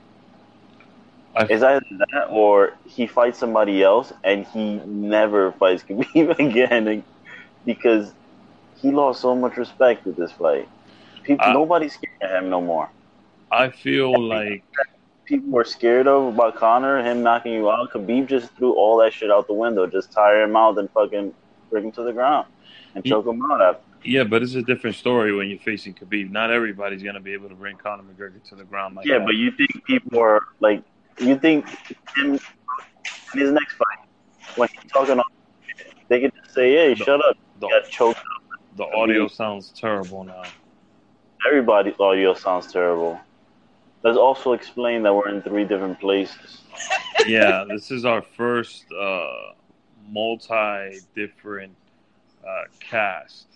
I, 1.37 1.45
It's 1.49 1.63
either 1.63 1.83
that 2.13 2.29
or 2.31 2.73
he 2.87 3.07
fights 3.07 3.39
somebody 3.39 3.83
else 3.83 4.13
and 4.25 4.47
he 4.47 4.77
never 4.87 5.53
fights 5.53 5.85
Khabib 5.89 6.39
again 6.39 7.05
because 7.67 8.13
he 8.81 8.91
lost 8.91 9.21
so 9.21 9.35
much 9.37 9.57
respect 9.57 10.07
with 10.07 10.17
this 10.17 10.33
fight. 10.33 10.69
People, 11.23 11.45
Uh, 11.47 11.53
nobody's 11.53 11.95
scared 11.95 12.23
of 12.23 12.45
him 12.45 12.51
no 12.51 12.61
more. 12.63 12.89
I 13.51 13.71
feel 13.71 14.19
like 14.21 14.65
People 15.31 15.51
were 15.51 15.63
scared 15.65 16.09
of 16.09 16.35
about 16.35 16.57
Conor, 16.57 17.01
him 17.05 17.23
knocking 17.23 17.53
you 17.53 17.71
out. 17.71 17.93
Khabib 17.93 18.27
just 18.27 18.53
threw 18.57 18.73
all 18.73 18.97
that 18.97 19.13
shit 19.13 19.31
out 19.31 19.47
the 19.47 19.55
window, 19.55 19.87
just 19.87 20.11
tire 20.11 20.43
him 20.43 20.57
out 20.57 20.77
and 20.77 20.91
fucking 20.91 21.33
bring 21.71 21.85
him 21.85 21.93
to 21.93 22.03
the 22.03 22.13
ground 22.13 22.49
and 22.97 23.05
choke 23.05 23.27
him 23.29 23.41
out 23.49 23.63
after. 23.63 23.81
yeah, 24.03 24.25
but 24.25 24.43
it's 24.43 24.55
a 24.57 24.63
different 24.63 24.97
story 24.97 25.33
when 25.33 25.49
you're 25.49 25.61
facing 25.61 25.95
Khabib. 25.95 26.33
Not 26.33 26.51
everybody's 26.51 27.05
gonna 27.05 27.21
be 27.21 27.33
able 27.33 27.49
to 27.49 27.55
bring 27.55 27.77
Conor 27.77 28.03
McGregor 28.03 28.43
to 28.49 28.57
the 28.57 28.65
ground 28.65 28.97
like 28.97 29.07
Yeah, 29.07 29.19
that. 29.19 29.27
but 29.27 29.37
you 29.37 29.53
think 29.53 29.71
people 29.85 30.19
are 30.19 30.41
like, 30.59 30.83
you 31.21 31.39
think 31.39 31.65
him 32.17 32.33
in 32.33 32.41
his 33.41 33.53
next 33.53 33.75
fight, 33.75 34.09
when 34.57 34.69
he's 34.83 34.91
talking 34.91 35.17
on, 35.17 35.25
they 36.09 36.23
could 36.23 36.33
just 36.43 36.57
say, 36.57 36.73
hey, 36.73 36.95
The- 36.95 37.05
shut 37.05 37.25
up. 37.25 37.37
the, 37.61 37.69
got 37.69 37.89
choked 37.89 38.19
the 38.75 38.85
audio 38.97 39.29
sounds 39.29 39.73
terrible 39.77 40.25
now. 40.25 40.43
Everybody's 41.47 41.95
audio 42.01 42.35
sounds 42.35 42.73
terrible. 42.73 43.21
Let's 44.03 44.17
also 44.17 44.53
explain 44.53 45.03
that 45.03 45.15
we're 45.15 45.29
in 45.29 45.43
three 45.43 45.65
different 45.65 46.01
places. 46.01 46.63
yeah, 47.27 47.65
this 47.69 47.91
is 47.91 48.05
our 48.05 48.23
first 48.23 48.85
uh, 48.93 49.53
multi 50.09 51.01
different 51.15 51.75
uh, 52.47 52.63
cast. 52.81 53.47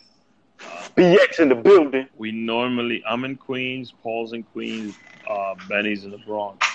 Uh, 0.60 0.88
BX 0.96 1.40
in 1.40 1.48
the 1.48 1.54
building. 1.54 2.08
we 2.16 2.30
normally, 2.30 3.02
I'm 3.08 3.24
in 3.24 3.36
Queens, 3.36 3.92
Paul's 4.02 4.32
in 4.34 4.42
Queens, 4.42 4.96
uh, 5.28 5.54
Benny's 5.68 6.04
in 6.04 6.10
the 6.10 6.18
Bronx. 6.18 6.66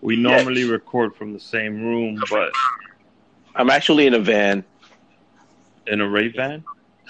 We 0.00 0.14
normally 0.14 0.64
record 0.64 1.16
from 1.16 1.32
the 1.32 1.40
same 1.40 1.82
room, 1.82 2.22
but 2.30 2.52
I'm 3.54 3.70
actually 3.70 4.06
in 4.06 4.14
a 4.14 4.20
van 4.20 4.64
in 5.86 6.00
a 6.00 6.08
Ray 6.08 6.28
van. 6.28 6.62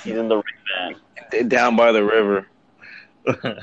He's 0.03 0.17
in 0.17 0.29
the 0.29 0.37
ring 0.37 0.95
van. 1.33 1.49
down 1.49 1.77
by 1.77 1.93
the 1.93 2.05
river. 2.05 2.47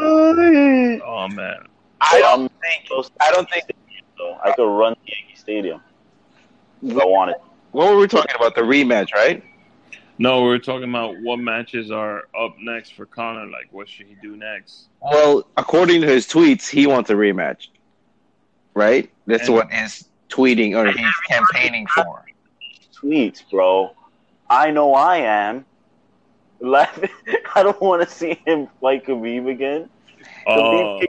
oh 0.00 1.28
man, 1.28 1.66
I 2.00 2.20
don't 2.20 2.50
think. 2.60 2.88
I 3.20 3.30
don't 3.32 3.48
think. 3.50 3.64
so 4.16 4.38
I 4.44 4.52
could 4.52 4.66
run 4.68 4.94
to 4.94 5.00
Yankee 5.04 5.34
Stadium 5.36 5.80
if 6.82 6.96
I 6.96 7.04
wanted. 7.04 7.36
What 7.72 7.90
were 7.92 7.98
we 7.98 8.08
talking 8.08 8.34
about? 8.36 8.54
The 8.54 8.62
rematch, 8.62 9.12
right? 9.14 9.44
no, 10.18 10.42
we're 10.42 10.58
talking 10.58 10.88
about 10.88 11.14
what 11.22 11.38
matches 11.38 11.90
are 11.90 12.24
up 12.38 12.54
next 12.60 12.92
for 12.94 13.06
Conor. 13.06 13.46
Like, 13.46 13.68
what 13.70 13.88
should 13.88 14.06
he 14.06 14.16
do 14.20 14.36
next? 14.36 14.88
Well, 15.00 15.46
according 15.56 16.02
to 16.02 16.06
his 16.06 16.26
tweets, 16.26 16.68
he 16.68 16.86
wants 16.86 17.08
a 17.10 17.14
rematch. 17.14 17.68
Right? 18.74 19.10
That's 19.26 19.46
And- 19.46 19.54
what 19.56 19.70
his 19.72 20.08
tweeting 20.28 20.76
or 20.76 20.90
he's 20.92 21.14
campaigning 21.28 21.86
for. 21.88 22.24
Tweets, 22.94 23.42
bro. 23.50 23.92
I 24.48 24.70
know 24.70 24.94
I 24.94 25.18
am. 25.18 25.64
Laughing. 26.60 27.10
I 27.54 27.62
don't 27.62 27.80
want 27.80 28.06
to 28.06 28.14
see 28.14 28.40
him 28.46 28.68
fight 28.80 29.06
Khabib 29.06 29.48
again. 29.48 29.88
Uh, 30.46 30.56
Khabib 30.56 31.08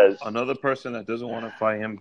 ass. 0.00 0.18
another 0.24 0.54
person 0.54 0.92
that 0.92 1.06
doesn't 1.06 1.28
want 1.28 1.44
to 1.44 1.50
fight 1.58 1.78
him 1.78 2.00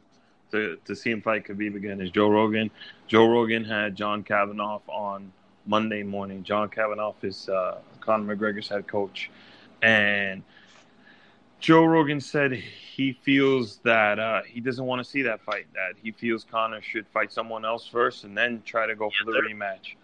to, 0.51 0.77
to 0.85 0.95
see 0.95 1.11
him 1.11 1.21
fight 1.21 1.45
Khabib 1.45 1.75
again 1.75 2.01
is 2.01 2.09
Joe 2.11 2.29
Rogan. 2.29 2.71
Joe 3.07 3.27
Rogan 3.27 3.63
had 3.63 3.95
John 3.95 4.23
Kavanagh 4.23 4.81
on 4.87 5.31
Monday 5.65 6.03
morning. 6.03 6.43
John 6.43 6.69
Kavanagh 6.69 7.13
is 7.21 7.49
uh, 7.49 7.79
Conor 7.99 8.35
McGregor's 8.35 8.69
head 8.69 8.87
coach, 8.87 9.29
and 9.81 10.43
Joe 11.59 11.85
Rogan 11.85 12.21
said 12.21 12.53
he 12.53 13.13
feels 13.13 13.77
that 13.77 14.19
uh, 14.19 14.41
he 14.43 14.61
doesn't 14.61 14.85
want 14.85 15.03
to 15.03 15.09
see 15.09 15.23
that 15.23 15.41
fight. 15.41 15.65
That 15.73 15.95
he 16.01 16.11
feels 16.11 16.43
Conor 16.43 16.81
should 16.81 17.07
fight 17.07 17.31
someone 17.31 17.65
else 17.65 17.85
first 17.87 18.23
and 18.23 18.37
then 18.37 18.61
try 18.65 18.85
to 18.87 18.95
go 18.95 19.09
for 19.09 19.31
the 19.31 19.39
rematch. 19.39 19.95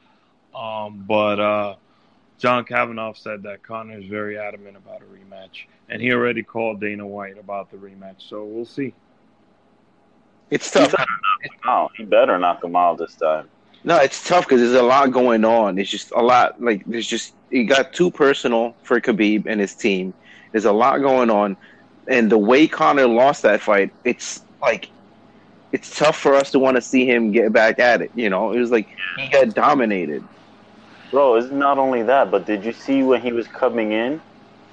Um, 0.55 1.05
but 1.07 1.39
uh, 1.39 1.75
John 2.40 2.66
Kavanagh 2.66 3.13
said 3.13 3.44
that 3.44 3.63
Conor 3.63 4.00
is 4.00 4.06
very 4.06 4.38
adamant 4.38 4.75
about 4.78 5.02
a 5.02 5.06
rematch, 5.06 5.66
and 5.90 6.02
he 6.02 6.12
already 6.12 6.44
called 6.44 6.82
Dana 6.82 7.06
White 7.08 7.38
about 7.38 7.72
the 7.72 7.78
rematch. 7.78 8.28
So 8.28 8.44
we'll 8.44 8.66
see. 8.66 8.94
It's 10.50 10.72
He 10.74 10.80
tough. 10.80 10.92
better 10.92 11.06
knock 11.08 11.44
him 11.52 11.60
out. 11.70 11.92
He 11.98 12.04
better 12.04 12.38
knock 12.38 12.63
him 12.63 12.75
out 12.75 12.98
this 12.98 13.16
time. 13.16 13.50
No, 13.84 13.98
it's 13.98 14.28
tough 14.28 14.46
because 14.46 14.62
there's 14.62 14.74
a 14.74 14.84
lot 14.84 15.12
going 15.12 15.44
on. 15.44 15.78
It's 15.78 15.90
just 15.90 16.12
a 16.12 16.22
lot. 16.22 16.62
Like 16.62 16.84
there's 16.86 17.08
just 17.08 17.34
it 17.52 17.63
got 17.63 17.94
too 17.94 18.12
personal 18.12 18.75
for 18.84 19.00
Khabib 19.00 19.46
and 19.46 19.60
his 19.60 19.75
team. 19.75 20.13
There's 20.52 20.66
a 20.66 20.72
lot 20.72 21.00
going 21.00 21.30
on, 21.30 21.58
and 22.08 22.32
the 22.32 22.38
way 22.38 22.68
Conor 22.68 23.08
lost 23.08 23.42
that 23.44 23.62
fight, 23.62 23.92
it's 24.04 24.44
like 24.62 24.90
it's 25.72 25.98
tough 25.98 26.18
for 26.18 26.36
us 26.36 26.52
to 26.52 26.60
want 26.60 26.75
to 26.78 26.82
see 26.82 27.06
him 27.10 27.32
get 27.32 27.52
back 27.52 27.80
at 27.80 28.02
it. 28.02 28.12
You 28.16 28.30
know, 28.30 28.52
it 28.54 28.60
was 28.60 28.72
like 28.72 28.88
he 29.18 29.28
got 29.30 29.54
dominated. 29.54 30.24
Bro, 31.13 31.36
it's 31.36 31.51
not 31.51 31.77
only 31.77 32.01
that, 32.01 32.32
but 32.32 32.48
did 32.48 32.65
you 32.65 32.74
see 32.74 33.03
when 33.03 33.22
he 33.22 33.32
was 33.32 33.48
coming 33.48 33.91
in? 33.91 34.20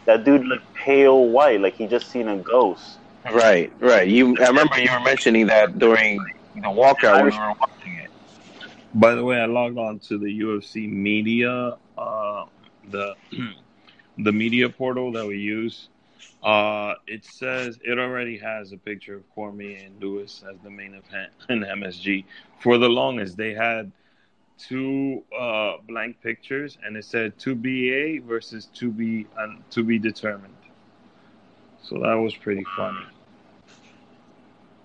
That 0.07 0.25
dude 0.25 0.47
looked 0.47 0.73
pale 0.73 1.29
white, 1.29 1.61
like 1.61 1.75
he 1.75 1.87
just 1.87 2.11
seen 2.11 2.29
a 2.29 2.37
ghost. 2.39 2.97
Right, 3.31 3.71
right. 3.79 4.09
You, 4.09 4.39
I 4.39 4.47
remember 4.47 4.81
you 4.81 4.91
were 4.91 5.05
mentioning 5.05 5.49
that 5.49 5.79
during 5.79 6.17
the 6.55 6.63
walkout 6.63 7.25
when 7.25 7.25
we 7.27 7.39
were 7.39 7.55
watching 7.61 7.95
it. 7.97 8.11
By 8.95 9.15
the 9.17 9.23
way, 9.23 9.39
I 9.39 9.45
logged 9.45 9.77
on 9.77 9.99
to 10.09 10.17
the 10.17 10.41
UFC 10.41 10.91
media, 10.91 11.77
uh, 11.99 12.47
the 12.89 13.17
the 14.17 14.33
media 14.33 14.71
portal 14.71 15.13
that 15.13 15.27
we 15.27 15.37
use. 15.37 15.91
Uh, 16.43 16.95
it 17.07 17.23
says 17.23 17.79
it 17.85 17.99
already 17.99 18.39
has 18.39 18.73
a 18.73 18.79
picture 18.79 19.15
of 19.15 19.29
Cormier 19.35 19.85
and 19.85 20.01
Lewis 20.01 20.43
as 20.51 20.57
the 20.65 20.71
main 20.71 20.95
event 20.95 21.33
in 21.51 21.61
MSG. 21.61 22.25
For 22.61 22.79
the 22.79 22.89
longest, 22.89 23.37
they 23.37 23.53
had 23.53 23.93
two 24.69 25.23
uh, 25.39 25.75
blank 25.89 26.21
pictures, 26.23 26.79
and 26.85 26.97
it 26.97 27.05
said 27.05 27.39
to 27.41 27.55
be 27.55 27.93
a 27.93 28.19
versus 28.19 28.67
to 28.75 28.91
be 28.91 29.27
un- 29.39 29.63
to 29.71 29.83
be 29.83 29.99
determined. 29.99 30.55
So 31.83 31.99
that 32.01 32.15
was 32.15 32.35
pretty 32.37 32.65
funny. 32.77 33.05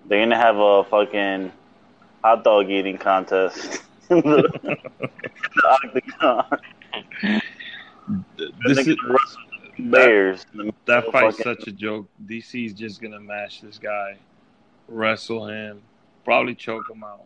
They're 0.08 0.22
gonna 0.22 0.38
have 0.38 0.58
a 0.58 0.84
fucking 0.86 1.52
hot 2.24 2.44
dog 2.44 2.70
eating 2.70 2.98
contest 2.98 3.84
in 4.10 4.18
the, 4.22 4.50
in 4.64 4.78
the 5.56 6.12
octagon. 6.20 6.62
This 8.68 8.88
is 8.88 8.96
bears. 9.80 10.46
in 10.54 10.58
the 10.58 10.64
middle 10.66 10.80
That 10.86 11.06
of 11.06 11.12
fight's 11.12 11.38
fucking- 11.38 11.56
such 11.58 11.68
a 11.68 11.72
joke. 11.72 12.08
DC's 12.26 12.74
just 12.74 13.02
gonna 13.02 13.20
mash 13.20 13.62
this 13.62 13.78
guy, 13.78 14.18
wrestle 14.88 15.48
him, 15.48 15.82
probably 16.24 16.56
choke 16.56 16.90
him 16.90 17.04
out. 17.04 17.26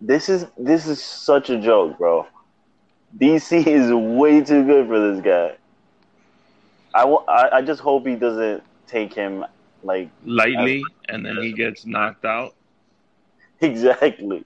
This 0.00 0.28
is 0.28 0.46
this 0.58 0.86
is 0.86 1.02
such 1.02 1.50
a 1.50 1.60
joke, 1.60 1.98
bro. 1.98 2.26
DC 3.18 3.66
is 3.66 3.92
way 3.92 4.42
too 4.42 4.64
good 4.64 4.86
for 4.86 5.12
this 5.12 5.24
guy. 5.24 5.56
I, 6.94 7.04
I, 7.04 7.56
I 7.58 7.62
just 7.62 7.80
hope 7.80 8.06
he 8.06 8.14
doesn't 8.14 8.62
take 8.86 9.14
him 9.14 9.44
like 9.82 10.10
Lightly, 10.24 10.82
and 11.08 11.24
then 11.24 11.36
he 11.40 11.52
gets 11.52 11.86
knocked 11.86 12.24
out, 12.24 12.54
exactly. 13.60 14.44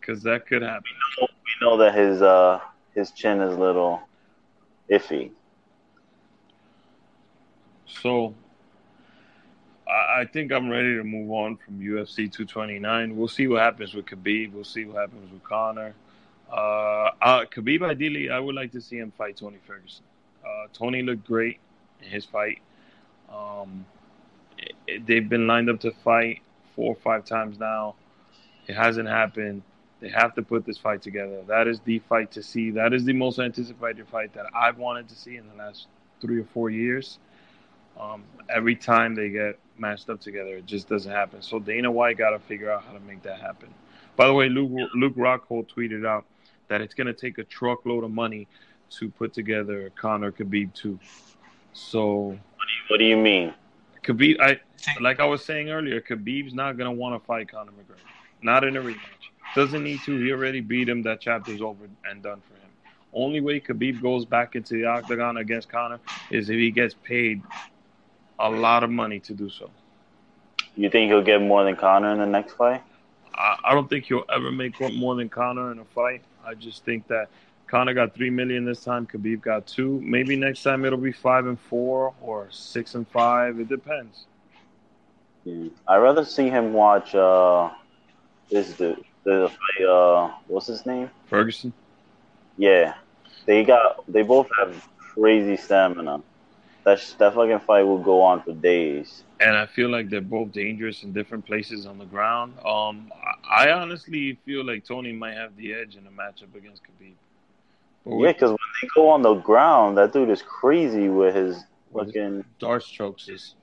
because 0.00 0.22
that 0.22 0.46
could 0.46 0.62
happen. 0.62 0.84
We 1.20 1.28
know 1.60 1.76
that 1.78 1.94
his 1.94 2.22
uh 2.22 2.60
his 2.94 3.10
chin 3.10 3.40
is 3.40 3.54
a 3.54 3.60
little 3.60 4.00
iffy. 4.90 5.30
So, 7.86 8.34
I, 9.92 10.24
think 10.26 10.52
I'm 10.52 10.70
ready 10.70 10.96
to 10.96 11.04
move 11.04 11.30
on 11.32 11.56
from 11.56 11.80
UFC 11.80 12.30
229. 12.32 13.16
We'll 13.16 13.28
see 13.28 13.46
what 13.46 13.60
happens 13.62 13.94
with 13.94 14.06
Khabib. 14.06 14.52
We'll 14.52 14.64
see 14.64 14.84
what 14.84 14.98
happens 15.00 15.30
with 15.32 15.42
Conor. 15.44 15.94
Uh, 16.50 17.10
uh, 17.22 17.44
Khabib, 17.46 17.82
ideally, 17.82 18.30
I 18.30 18.38
would 18.38 18.54
like 18.54 18.72
to 18.72 18.80
see 18.80 18.98
him 18.98 19.12
fight 19.16 19.36
Tony 19.36 19.58
Ferguson. 19.66 20.04
Uh, 20.44 20.68
Tony 20.72 21.02
looked 21.02 21.26
great 21.26 21.60
in 22.02 22.10
his 22.10 22.24
fight. 22.24 22.60
Um, 23.32 23.86
it- 24.86 25.06
they've 25.06 25.28
been 25.28 25.46
lined 25.46 25.70
up 25.70 25.80
to 25.80 25.90
fight 25.92 26.42
four 26.74 26.92
or 26.94 26.96
five 26.96 27.24
times 27.24 27.58
now. 27.58 27.96
It 28.66 28.74
hasn't 28.74 29.08
happened. 29.08 29.62
They 30.00 30.08
have 30.10 30.34
to 30.34 30.42
put 30.42 30.64
this 30.64 30.78
fight 30.78 31.02
together. 31.02 31.42
That 31.46 31.68
is 31.68 31.80
the 31.80 32.00
fight 32.00 32.32
to 32.32 32.42
see. 32.42 32.70
That 32.70 32.92
is 32.92 33.04
the 33.04 33.12
most 33.12 33.38
anticipated 33.38 34.08
fight 34.08 34.32
that 34.34 34.46
I've 34.54 34.78
wanted 34.78 35.08
to 35.08 35.14
see 35.14 35.36
in 35.36 35.48
the 35.48 35.54
last 35.54 35.86
three 36.20 36.40
or 36.40 36.44
four 36.44 36.70
years. 36.70 37.18
Um, 37.98 38.24
every 38.48 38.76
time 38.76 39.14
they 39.14 39.28
get 39.28 39.58
matched 39.78 40.08
up 40.10 40.20
together, 40.20 40.56
it 40.56 40.66
just 40.66 40.88
doesn't 40.88 41.10
happen. 41.10 41.42
So 41.42 41.58
Dana 41.58 41.90
White 41.90 42.18
got 42.18 42.30
to 42.30 42.38
figure 42.38 42.70
out 42.70 42.84
how 42.84 42.92
to 42.92 43.00
make 43.00 43.22
that 43.22 43.40
happen. 43.40 43.72
By 44.16 44.26
the 44.26 44.34
way, 44.34 44.48
Luke, 44.48 44.90
Luke 44.94 45.16
Rockhold 45.16 45.68
tweeted 45.74 46.06
out 46.06 46.24
that 46.68 46.80
it's 46.80 46.94
going 46.94 47.06
to 47.06 47.14
take 47.14 47.38
a 47.38 47.44
truckload 47.44 48.04
of 48.04 48.10
money 48.10 48.46
to 48.90 49.08
put 49.10 49.32
together 49.32 49.90
Conor 49.96 50.32
Khabib 50.32 50.74
too. 50.74 50.98
So 51.72 52.38
What 52.88 52.98
do 52.98 53.04
you 53.04 53.16
mean? 53.16 53.54
Khabib, 54.04 54.40
I 54.40 54.60
like 55.00 55.20
I 55.20 55.24
was 55.24 55.44
saying 55.44 55.70
earlier, 55.70 56.00
Khabib's 56.00 56.54
not 56.54 56.76
going 56.76 56.92
to 56.92 56.98
want 56.98 57.20
to 57.20 57.26
fight 57.26 57.50
Conor 57.50 57.72
McGregor. 57.72 57.96
Not 58.42 58.64
in 58.64 58.76
a 58.76 58.80
rematch. 58.80 58.96
Doesn't 59.54 59.82
need 59.82 60.00
to. 60.04 60.18
He 60.18 60.32
already 60.32 60.60
beat 60.60 60.88
him. 60.88 61.02
That 61.02 61.20
chapter's 61.20 61.62
over 61.62 61.88
and 62.08 62.22
done 62.22 62.40
for 62.40 62.54
him. 62.54 62.70
Only 63.12 63.40
way 63.40 63.60
Khabib 63.60 64.00
goes 64.00 64.24
back 64.24 64.56
into 64.56 64.74
the 64.74 64.86
octagon 64.86 65.36
against 65.36 65.68
Conor 65.68 66.00
is 66.30 66.48
if 66.48 66.56
he 66.56 66.70
gets 66.70 66.94
paid 67.02 67.42
a 68.42 68.50
lot 68.50 68.82
of 68.84 68.90
money 68.90 69.20
to 69.20 69.32
do 69.32 69.48
so. 69.48 69.70
You 70.76 70.90
think 70.90 71.10
he'll 71.10 71.22
get 71.22 71.40
more 71.40 71.64
than 71.64 71.76
Conor 71.76 72.12
in 72.12 72.18
the 72.18 72.26
next 72.26 72.54
fight? 72.54 72.82
I, 73.34 73.56
I 73.64 73.74
don't 73.74 73.88
think 73.88 74.04
he'll 74.06 74.24
ever 74.32 74.50
make 74.50 74.78
more 74.94 75.14
than 75.14 75.28
Conor 75.28 75.72
in 75.72 75.78
a 75.78 75.84
fight. 75.84 76.22
I 76.44 76.54
just 76.54 76.84
think 76.84 77.06
that 77.08 77.28
Conor 77.66 77.94
got 77.94 78.14
three 78.14 78.30
million 78.30 78.64
this 78.64 78.82
time. 78.84 79.06
Khabib 79.06 79.40
got 79.40 79.66
two. 79.66 80.00
Maybe 80.02 80.36
next 80.36 80.62
time 80.62 80.84
it'll 80.84 80.98
be 80.98 81.12
five 81.12 81.46
and 81.46 81.58
four 81.58 82.14
or 82.20 82.48
six 82.50 82.94
and 82.94 83.06
five. 83.08 83.60
It 83.60 83.68
depends. 83.68 84.26
Yeah. 85.44 85.68
I'd 85.88 85.98
rather 85.98 86.24
see 86.24 86.48
him 86.48 86.72
watch 86.72 87.14
uh 87.14 87.70
this 88.50 88.76
dude. 88.76 89.04
The 89.24 89.48
fight, 89.48 89.86
uh 89.86 90.32
what's 90.48 90.66
his 90.66 90.84
name? 90.84 91.10
Ferguson. 91.26 91.72
Yeah. 92.56 92.94
They 93.46 93.64
got 93.64 94.04
they 94.10 94.22
both 94.22 94.48
have 94.58 94.88
crazy 94.98 95.56
stamina. 95.56 96.22
That 96.84 96.98
sh- 96.98 97.12
that 97.18 97.34
fucking 97.34 97.60
fight 97.60 97.82
will 97.84 97.98
go 98.02 98.20
on 98.22 98.42
for 98.42 98.52
days. 98.52 99.22
and 99.40 99.56
I 99.56 99.66
feel 99.66 99.88
like 99.88 100.08
they're 100.10 100.20
both 100.20 100.52
dangerous 100.52 101.02
in 101.04 101.12
different 101.12 101.46
places 101.46 101.86
on 101.86 101.98
the 101.98 102.04
ground. 102.06 102.54
Um, 102.64 103.12
I 103.48 103.68
I 103.68 103.72
honestly 103.72 104.38
feel 104.44 104.64
like 104.64 104.84
Tony 104.84 105.12
might 105.12 105.34
have 105.34 105.56
the 105.56 105.74
edge 105.74 105.96
in 105.96 106.04
a 106.06 106.10
matchup 106.10 106.54
against 106.56 106.82
Khabib. 106.84 107.12
But 108.04 108.16
Yeah, 108.18 108.32
because 108.32 108.50
when 108.50 108.58
they 108.82 108.88
go 108.96 109.08
on 109.10 109.22
the 109.22 109.34
ground, 109.34 109.96
that 109.98 110.12
dude 110.12 110.28
is 110.30 110.42
crazy 110.42 111.08
with 111.08 111.34
his 111.36 111.56
With 111.92 112.06
his- 112.06 112.14
fucking 112.14 112.44
D'Arce 112.58 112.88
chokes 112.88 113.28
is 113.28 113.54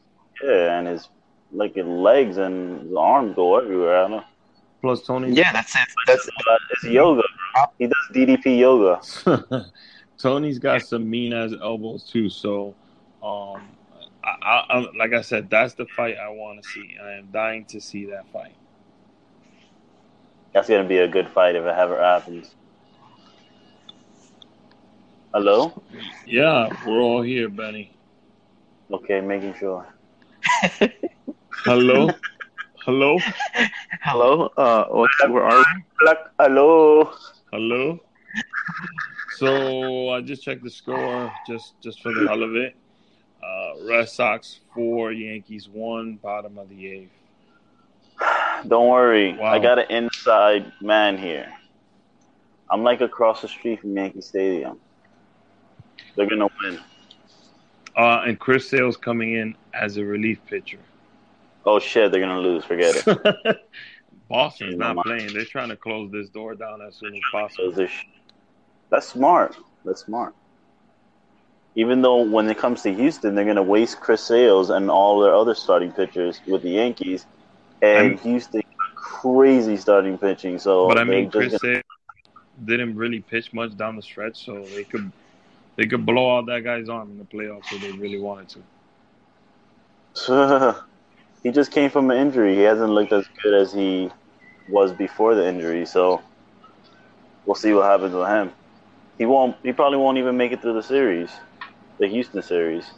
yeah, 0.42 0.78
and 0.80 0.88
his 0.88 1.10
like 1.52 1.76
his 1.76 1.86
legs 1.86 2.38
and 2.38 2.82
his 2.84 2.94
arms 2.96 3.36
go 3.36 3.58
everywhere. 3.60 3.98
I 3.98 4.02
don't 4.04 4.12
know. 4.12 4.24
plus 4.82 5.02
Tony. 5.06 5.32
Yeah, 5.34 5.52
that's 5.52 5.76
it. 5.76 5.88
That's 6.08 6.26
Uh, 6.48 6.58
it's 6.72 6.84
yoga. 6.86 7.24
He 7.80 7.88
does 7.88 8.08
DDP 8.14 8.60
yoga. 8.60 9.02
Tony's 10.18 10.60
got 10.60 10.82
some 10.84 11.10
mean 11.10 11.34
ass 11.34 11.52
elbows 11.62 12.04
too. 12.04 12.30
So, 12.30 12.76
um, 13.22 13.62
I, 14.24 14.30
I, 14.42 14.66
I, 14.70 14.88
like 14.98 15.14
I 15.14 15.22
said, 15.22 15.50
that's 15.50 15.74
the 15.74 15.86
fight 15.96 16.18
I 16.18 16.30
want 16.30 16.64
to 16.64 16.70
see. 16.70 16.96
I 17.02 17.14
am 17.14 17.30
dying 17.32 17.66
to 17.66 17.82
see 17.82 18.06
that 18.06 18.32
fight. 18.32 18.56
That's 20.54 20.68
gonna 20.68 20.88
be 20.88 20.98
a 20.98 21.08
good 21.08 21.30
fight 21.30 21.56
if 21.56 21.64
it 21.64 21.76
ever 21.76 22.02
happens. 22.02 22.56
Hello? 25.34 25.84
Yeah, 26.26 26.70
we're 26.88 27.00
all 27.00 27.22
here, 27.22 27.50
Benny. 27.50 27.92
Okay, 28.92 29.22
making 29.22 29.54
sure. 29.54 29.88
Hello, 31.66 32.10
hello, 32.86 33.20
hello. 34.02 34.50
Uh, 34.58 34.86
what's, 34.86 35.14
where 35.28 35.44
are 35.44 35.58
we? 35.58 36.14
Hello. 36.40 37.14
hello. 37.52 38.00
So 39.38 40.10
I 40.10 40.22
just 40.22 40.44
checked 40.44 40.64
the 40.64 40.70
score, 40.70 41.32
just 41.46 41.80
just 41.82 42.02
for 42.02 42.12
the 42.14 42.28
hell 42.28 42.42
of 42.42 42.56
it. 42.56 42.76
Uh, 43.44 43.74
Red 43.88 44.10
Sox 44.10 44.60
four, 44.74 45.12
Yankees 45.12 45.70
one, 45.70 46.16
bottom 46.18 46.58
of 46.58 46.70
the 46.70 46.88
eighth. 46.88 47.12
Don't 48.68 48.90
worry, 48.90 49.34
Wow. 49.38 49.54
I 49.54 49.60
got 49.60 49.80
an 49.80 49.86
inside 49.90 50.72
man 50.82 51.18
here. 51.18 51.52
I'm 52.70 52.84
like 52.84 53.02
across 53.02 53.42
the 53.42 53.48
street 53.48 53.80
from 53.82 53.96
Yankee 53.96 54.22
Stadium. 54.22 54.78
They're 56.16 56.28
gonna 56.30 56.50
win. 56.62 56.80
Uh, 57.96 58.24
and 58.28 58.40
Chris 58.40 58.70
Sale's 58.70 58.98
coming 58.98 59.34
in 59.34 59.56
as 59.74 59.98
a 59.98 60.04
relief 60.04 60.40
pitcher. 60.46 60.80
Oh 61.66 61.80
shit, 61.80 62.12
they're 62.12 62.22
gonna 62.22 62.40
lose. 62.40 62.64
Forget 62.66 63.04
it. 63.08 63.58
Boston's 64.30 64.76
not 64.78 64.96
mind. 64.98 65.06
playing. 65.06 65.34
They're 65.34 65.46
trying 65.46 65.70
to 65.70 65.76
close 65.76 66.12
this 66.12 66.30
door 66.30 66.54
down 66.56 66.82
as 66.82 66.96
soon 66.96 67.16
as 67.16 67.22
possible. 67.32 67.88
That's 68.92 69.08
smart. 69.08 69.56
That's 69.86 70.02
smart. 70.06 70.36
Even 71.76 72.02
though 72.02 72.24
when 72.24 72.50
it 72.50 72.58
comes 72.58 72.82
to 72.84 72.94
Houston, 72.94 73.36
they're 73.36 73.46
gonna 73.46 73.64
waste 73.64 74.00
Chris 74.00 74.22
Sales 74.24 74.70
and 74.70 74.90
all 74.90 75.20
their 75.20 75.34
other 75.34 75.56
starting 75.56 75.92
pitchers 75.92 76.42
with 76.48 76.64
the 76.64 76.72
Yankees, 76.72 77.26
and 77.82 78.12
And- 78.12 78.20
Houston 78.22 78.62
crazy 78.96 79.78
starting 79.78 80.18
pitching. 80.18 80.60
So 80.60 80.88
But 80.88 80.98
I 80.98 81.04
mean, 81.04 81.30
Chris 81.30 81.58
Sale 81.60 81.82
didn't 82.66 82.96
really 82.96 83.22
pitch 83.22 83.54
much 83.54 83.76
down 83.78 83.96
the 83.96 84.02
stretch, 84.02 84.44
so 84.46 84.64
they 84.76 84.84
could 84.84 85.12
they 85.76 85.86
could 85.86 86.06
blow 86.06 86.38
out 86.38 86.46
that 86.48 86.64
guy's 86.64 86.90
arm 86.90 87.10
in 87.12 87.18
the 87.18 87.24
playoffs 87.24 87.72
if 87.72 87.82
they 87.82 87.92
really 87.94 88.20
wanted 88.20 88.50
gonna- 90.28 90.76
he 91.44 91.52
just 91.52 91.72
came 91.72 91.90
from 91.90 92.12
an 92.12 92.18
injury. 92.18 92.56
He 92.56 92.62
hasn't 92.62 92.90
looked 92.90 93.14
as 93.14 93.26
good 93.42 93.54
as 93.54 93.72
he 93.72 94.10
was 94.68 94.92
before 94.92 95.36
the 95.36 95.48
injury. 95.48 95.86
So 95.86 96.22
we'll 97.46 97.56
see 97.56 97.74
what 97.74 97.86
happens 97.86 98.14
with 98.14 98.28
him. 98.28 98.52
He 99.18 99.26
won't. 99.26 99.56
He 99.64 99.72
probably 99.74 99.98
won't 99.98 100.18
even 100.18 100.38
make 100.38 100.52
it 100.52 100.62
through 100.62 100.74
the 100.74 100.84
series, 100.84 101.30
the 102.00 102.08
Houston 102.08 102.42
series. 102.42 102.92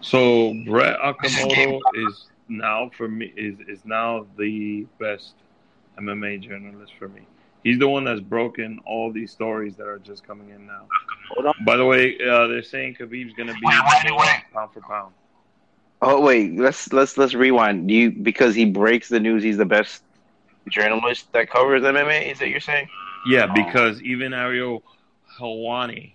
So 0.00 0.54
Brett 0.66 0.98
Okamoto 1.04 1.80
is 1.94 2.26
now 2.48 2.90
for 2.96 3.08
me 3.08 3.32
is 3.36 3.58
is 3.68 3.84
now 3.84 4.26
the 4.36 4.86
best 4.98 5.34
MMA 5.98 6.40
journalist 6.40 6.92
for 6.98 7.08
me. 7.08 7.22
He's 7.62 7.78
the 7.78 7.88
one 7.88 8.04
that's 8.04 8.20
broken 8.20 8.80
all 8.86 9.12
these 9.12 9.30
stories 9.32 9.76
that 9.76 9.86
are 9.86 9.98
just 9.98 10.26
coming 10.26 10.50
in 10.50 10.66
now. 10.66 10.86
Hold 11.34 11.46
on. 11.46 11.54
By 11.64 11.76
the 11.76 11.84
way, 11.84 12.16
uh, 12.20 12.46
they're 12.46 12.62
saying 12.62 12.96
Khabib's 12.98 13.34
gonna 13.34 13.52
be 13.52 13.60
Wait, 13.64 13.74
wait, 13.84 14.04
number 14.04 14.20
wait. 14.20 14.26
one 14.26 14.42
pound 14.52 14.72
for 14.72 14.80
pound. 14.80 15.14
Oh 16.02 16.20
wait, 16.20 16.58
let's 16.58 16.92
let's 16.92 17.18
let's 17.18 17.34
rewind. 17.34 17.88
Do 17.88 17.94
you 17.94 18.10
because 18.10 18.54
he 18.54 18.64
breaks 18.64 19.08
the 19.08 19.20
news, 19.20 19.42
he's 19.42 19.58
the 19.58 19.66
best 19.66 20.02
journalist 20.70 21.32
that 21.32 21.50
covers 21.50 21.82
MMA. 21.82 22.32
Is 22.32 22.38
that 22.38 22.48
you're 22.48 22.60
saying? 22.60 22.88
Yeah, 23.26 23.46
because 23.52 24.00
even 24.02 24.32
Ariel 24.32 24.82
Helwani, 25.38 26.14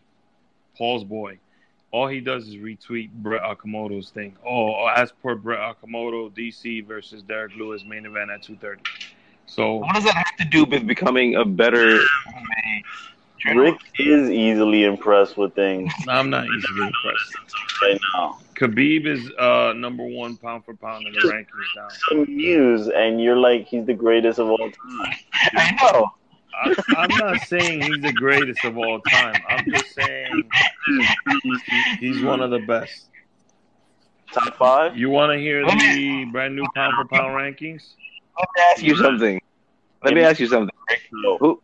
Paul's 0.77 1.03
boy, 1.03 1.39
all 1.91 2.07
he 2.07 2.19
does 2.19 2.47
is 2.47 2.55
retweet 2.55 3.09
Brett 3.11 3.41
Okamoto's 3.43 4.09
thing. 4.09 4.35
Oh, 4.45 4.87
as 4.87 5.11
per 5.11 5.35
Brett 5.35 5.59
Okamoto, 5.59 6.31
DC 6.31 6.85
versus 6.85 7.23
Derrick 7.23 7.55
Lewis 7.55 7.83
main 7.85 8.05
event 8.05 8.31
at 8.31 8.41
two 8.41 8.55
thirty. 8.57 8.81
So 9.45 9.75
What 9.75 9.95
does 9.95 10.03
that 10.05 10.15
have 10.15 10.35
to 10.39 10.45
do 10.45 10.65
with 10.65 10.87
becoming 10.87 11.35
a 11.35 11.45
better 11.45 11.99
Rick 13.53 13.75
is 13.99 14.29
easily 14.31 14.85
impressed 14.85 15.37
with 15.37 15.53
things 15.53 15.93
I'm 16.09 16.29
not 16.29 16.45
easily 16.45 16.87
impressed. 16.87 17.81
right 17.81 17.99
now. 18.15 18.39
Khabib 18.55 19.05
is 19.05 19.29
uh, 19.37 19.73
number 19.75 20.03
one 20.03 20.37
pound 20.37 20.65
for 20.65 20.73
pound 20.75 21.05
in 21.07 21.13
the 21.13 21.19
rankings 21.19 21.75
now. 21.75 21.87
Some 22.09 22.23
news, 22.23 22.87
and 22.87 23.21
you're 23.21 23.35
like, 23.35 23.67
he's 23.67 23.85
the 23.85 23.93
greatest 23.93 24.39
of 24.39 24.47
all 24.49 24.57
time. 24.57 25.13
I 25.53 25.77
know. 25.81 26.11
I, 26.63 26.75
I'm 26.97 27.17
not 27.17 27.41
saying 27.41 27.81
he's 27.81 28.01
the 28.01 28.13
greatest 28.13 28.63
of 28.63 28.77
all 28.77 28.99
time. 29.01 29.35
I'm 29.47 29.65
just 29.71 29.93
saying 29.93 30.49
he's 31.99 32.21
one 32.23 32.41
of 32.41 32.51
the 32.51 32.59
best. 32.59 33.09
Top 34.31 34.55
five? 34.55 34.97
You 34.97 35.09
want 35.09 35.31
to 35.31 35.39
hear 35.39 35.65
the 35.65 36.25
brand 36.31 36.55
new 36.55 36.65
pound 36.75 36.93
for 36.95 37.05
pound 37.05 37.33
rankings? 37.35 37.93
Let 38.37 38.47
me 38.55 38.63
ask 38.71 38.83
you 38.83 38.95
something. 38.95 39.41
Let 40.03 40.13
me 40.13 40.21
ask 40.21 40.39
you 40.39 40.47
something. 40.47 40.75
Who 41.39 41.61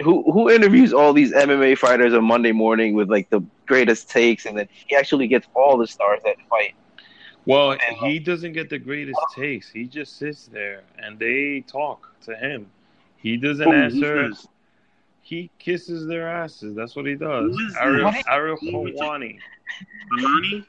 who 0.00 0.30
who 0.30 0.50
interviews 0.50 0.92
all 0.92 1.12
these 1.12 1.32
MMA 1.32 1.76
fighters 1.76 2.14
on 2.14 2.24
Monday 2.24 2.52
morning 2.52 2.94
with 2.94 3.10
like 3.10 3.30
the 3.30 3.40
greatest 3.66 4.08
takes, 4.08 4.46
and 4.46 4.56
then 4.56 4.68
he 4.70 4.96
actually 4.96 5.26
gets 5.26 5.46
all 5.54 5.76
the 5.76 5.86
stars 5.86 6.20
that 6.24 6.36
fight? 6.48 6.74
Well, 7.46 7.76
he 8.00 8.18
doesn't 8.18 8.52
get 8.52 8.68
the 8.68 8.78
greatest 8.78 9.20
takes. 9.34 9.70
He 9.70 9.84
just 9.84 10.18
sits 10.18 10.46
there 10.46 10.82
and 10.98 11.18
they 11.18 11.64
talk 11.66 12.12
to 12.24 12.36
him. 12.36 12.70
He 13.18 13.36
doesn't 13.36 13.66
Who 13.66 13.72
answer. 13.72 14.30
He 15.22 15.50
kisses 15.58 16.06
their 16.06 16.28
asses. 16.28 16.74
That's 16.74 16.96
what 16.96 17.04
he 17.06 17.14
does. 17.14 17.54
Who 17.54 17.66
is 17.66 17.76
Ariel, 17.76 18.10
this? 18.12 18.24
Ariel 18.26 18.56
Who 18.56 18.86
is 18.86 18.94
it? 18.94 19.00
Helwani. 19.02 20.64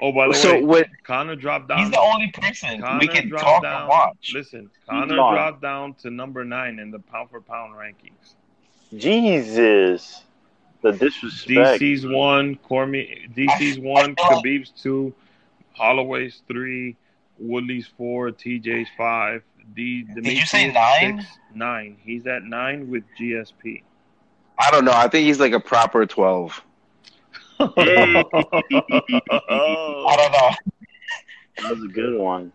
Oh, 0.00 0.12
by 0.12 0.28
the 0.28 0.34
So 0.34 0.54
way, 0.54 0.62
what? 0.62 0.86
Conor 1.02 1.34
dropped 1.36 1.68
down. 1.68 1.78
He's 1.78 1.90
the 1.90 2.00
only 2.00 2.30
person 2.30 2.80
Conor 2.80 3.00
we 3.00 3.08
can 3.08 3.30
talk 3.30 3.62
down. 3.62 3.80
and 3.80 3.88
watch. 3.88 4.32
Listen, 4.34 4.70
Conor 4.88 5.16
gone. 5.16 5.34
dropped 5.34 5.62
down 5.62 5.94
to 5.94 6.10
number 6.10 6.44
nine 6.44 6.78
in 6.78 6.90
the 6.90 6.98
pound 6.98 7.30
for 7.30 7.40
pound 7.40 7.74
rankings. 7.74 8.34
Jesus. 8.96 10.22
The 10.82 10.92
disrespect. 10.92 11.82
DC's 11.82 12.06
one, 12.06 12.56
Cormier. 12.56 13.26
DC's 13.34 13.80
one, 13.80 14.14
Khabib's 14.14 14.70
two, 14.70 15.12
Holloway's 15.72 16.42
three, 16.46 16.96
Woodley's 17.38 17.86
four, 17.96 18.30
TJ's 18.30 18.88
five. 18.96 19.42
D. 19.74 20.06
you 20.22 20.46
say 20.46 20.72
nine? 20.72 21.20
Six, 21.20 21.38
nine. 21.54 21.96
He's 22.02 22.26
at 22.26 22.42
nine 22.44 22.90
with 22.90 23.04
GSP. 23.18 23.82
I 24.58 24.70
don't 24.70 24.84
know. 24.84 24.92
I 24.92 25.08
think 25.08 25.26
he's 25.26 25.40
like 25.40 25.52
a 25.52 25.60
proper 25.60 26.06
twelve. 26.06 26.62
Hey. 27.58 28.24
I 28.34 30.16
don't 30.16 30.32
know. 30.32 30.50
That 31.62 31.70
was 31.70 31.82
a 31.84 31.88
good 31.92 32.18
one. 32.18 32.52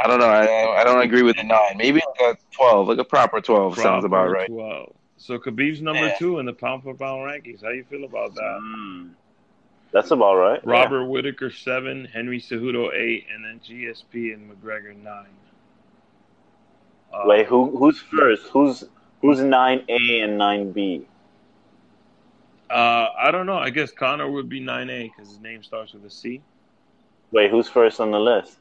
I 0.00 0.06
don't 0.06 0.20
know. 0.20 0.26
I, 0.26 0.80
I 0.80 0.84
don't 0.84 1.00
agree 1.02 1.22
with 1.22 1.36
the 1.36 1.42
nine. 1.44 1.76
Maybe 1.76 2.00
like 2.20 2.36
a 2.36 2.54
twelve, 2.54 2.88
like 2.88 2.98
a 2.98 3.04
proper 3.04 3.40
twelve 3.40 3.78
sounds 3.78 4.04
about 4.04 4.30
right. 4.30 4.48
12. 4.48 4.92
So 5.16 5.38
Khabib's 5.38 5.80
number 5.82 6.06
Yeah. 6.06 6.16
two 6.18 6.38
in 6.38 6.46
the 6.46 6.52
pound 6.52 6.84
for 6.84 6.94
pound 6.94 7.22
rankings. 7.22 7.62
How 7.62 7.70
you 7.70 7.84
feel 7.84 8.04
about 8.04 8.34
that? 8.34 8.60
Mm. 8.62 9.10
That's 9.92 10.10
about 10.10 10.36
right. 10.36 10.64
Robert 10.64 11.06
Whitaker 11.06 11.50
seven, 11.50 12.04
Henry 12.04 12.40
Cejudo 12.40 12.94
eight, 12.94 13.26
and 13.34 13.44
then 13.44 13.60
GSP 13.66 14.34
and 14.34 14.50
McGregor 14.50 14.94
nine. 15.02 15.26
Uh, 17.12 17.22
Wait, 17.24 17.46
who 17.46 17.76
who's 17.76 17.98
first? 17.98 18.48
Who's 18.48 18.84
who's 19.20 19.40
nine 19.40 19.84
A 19.88 20.20
and 20.20 20.38
nine 20.38 20.72
B? 20.72 21.06
Uh, 22.70 23.08
I 23.18 23.30
don't 23.30 23.46
know. 23.46 23.56
I 23.56 23.70
guess 23.70 23.90
Conor 23.90 24.30
would 24.30 24.48
be 24.48 24.60
nine 24.60 24.90
A 24.90 25.04
because 25.04 25.30
his 25.30 25.40
name 25.40 25.62
starts 25.62 25.94
with 25.94 26.04
a 26.04 26.10
C. 26.10 26.42
Wait, 27.30 27.50
who's 27.50 27.68
first 27.68 28.00
on 28.00 28.10
the 28.10 28.20
list? 28.20 28.58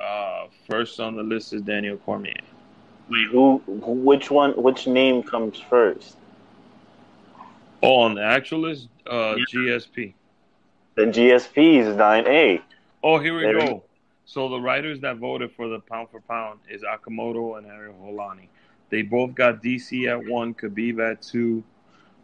Uh, 0.00 0.46
first 0.68 1.00
on 1.00 1.16
the 1.16 1.22
list 1.22 1.52
is 1.52 1.62
Daniel 1.62 1.96
Cormier. 1.96 2.34
Wait, 3.08 3.28
who, 3.30 3.62
who 3.66 3.92
which 3.92 4.30
one 4.30 4.52
which 4.52 4.86
name 4.86 5.22
comes 5.22 5.58
first? 5.58 6.16
Oh, 7.82 8.00
on 8.00 8.14
the 8.14 8.22
actual 8.22 8.60
list, 8.60 8.88
uh, 9.06 9.36
GSP. 9.52 10.14
Then 10.96 11.12
GSP 11.12 11.82
is 11.82 11.96
nine 11.96 12.26
A. 12.26 12.60
Oh, 13.02 13.18
here 13.18 13.36
we 13.36 13.42
There 13.42 13.56
we 13.56 13.66
go. 13.66 13.84
So 14.26 14.48
the 14.48 14.60
writers 14.60 15.00
that 15.00 15.18
voted 15.18 15.52
for 15.52 15.68
the 15.68 15.78
pound 15.78 16.08
for 16.10 16.20
pound 16.20 16.58
is 16.68 16.82
Okamoto 16.82 17.58
and 17.58 17.66
Ariel 17.66 17.94
Helwani. 18.02 18.48
They 18.90 19.02
both 19.02 19.34
got 19.36 19.62
DC 19.62 20.08
at 20.08 20.28
one, 20.30 20.52
Khabib 20.52 21.00
at 21.00 21.22
two. 21.22 21.62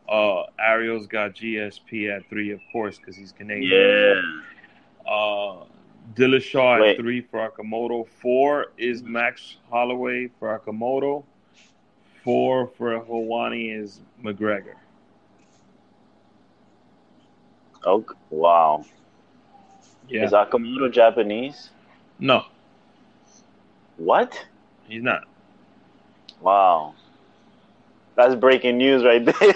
Uh, 0.09 0.43
Ariel's 0.59 1.07
got 1.07 1.35
GSP 1.35 2.15
at 2.15 2.29
three, 2.29 2.51
of 2.51 2.61
course, 2.73 2.99
because 2.99 3.15
he's 3.15 3.31
Canadian. 3.31 3.71
Yeah. 3.73 5.11
Uh, 5.11 5.65
Dillashaw 6.15 6.91
at 6.91 6.97
three 6.97 7.21
for 7.21 7.49
Okamoto. 7.49 8.07
Four 8.21 8.73
is 8.77 9.05
Max 9.05 9.59
Holloway 9.71 10.29
for 10.41 10.59
Okamoto. 10.59 11.25
Four 12.25 12.67
for 12.77 13.01
Helwani 13.01 13.81
is 13.81 14.01
McGregor. 14.23 14.75
Oh 17.85 18.05
wow. 18.31 18.85
Yeah. 20.09 20.25
Is 20.25 20.33
Okamoto 20.33 20.93
Japanese? 20.93 21.71
No, 22.23 22.45
What? 23.97 24.47
he's 24.87 25.03
not. 25.03 25.25
Wow. 26.41 26.95
That's 28.15 28.37
breaking 28.37 28.79
news 28.79 29.03
right 29.05 29.25
there. 29.25 29.35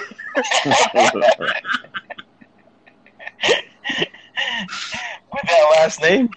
With 5.32 5.42
that 5.44 5.72
last 5.76 6.00
name? 6.02 6.28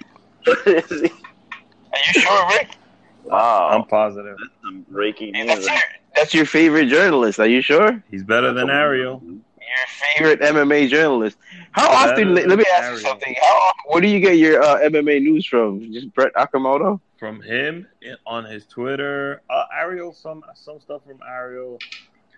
Is 0.46 0.90
he- 1.02 1.08
Are 1.08 2.00
you 2.06 2.22
sure, 2.22 2.48
Rick? 2.50 2.70
wow. 3.24 3.70
I'm 3.70 3.86
positive. 3.86 4.38
That's 4.40 4.52
some 4.62 4.86
breaking 4.90 5.32
news. 5.34 5.48
That's 5.48 5.66
your, 5.68 5.78
that's 6.16 6.34
your 6.36 6.46
favorite 6.46 6.88
journalist. 6.90 7.40
Are 7.40 7.48
you 7.48 7.62
sure? 7.62 8.04
He's 8.10 8.24
better 8.24 8.54
than 8.54 8.70
Ariel. 8.70 9.18
Mm-hmm. 9.18 9.38
Your 9.70 9.88
favorite 9.88 10.42
MMA 10.42 10.90
journalist. 10.90 11.38
How 11.72 11.90
often? 11.90 12.34
Let 12.34 12.58
me 12.58 12.66
ask 12.74 12.92
you 12.92 12.98
something. 13.00 13.36
How? 13.42 13.72
Where 13.88 14.02
do 14.02 14.08
you 14.08 14.20
get 14.20 14.38
your 14.38 14.62
uh, 14.62 14.80
MMA 14.80 15.22
news 15.22 15.46
from? 15.46 15.92
Just 15.94 16.14
Brett 16.14 16.34
Okamoto? 16.36 17.00
from 17.18 17.42
him 17.42 17.86
on 18.26 18.46
his 18.46 18.66
Twitter. 18.66 19.42
Uh, 19.50 19.66
Ariel, 19.78 20.14
some 20.14 20.44
some 20.56 20.80
stuff 20.80 21.02
from 21.06 21.20
Ariel. 21.28 21.78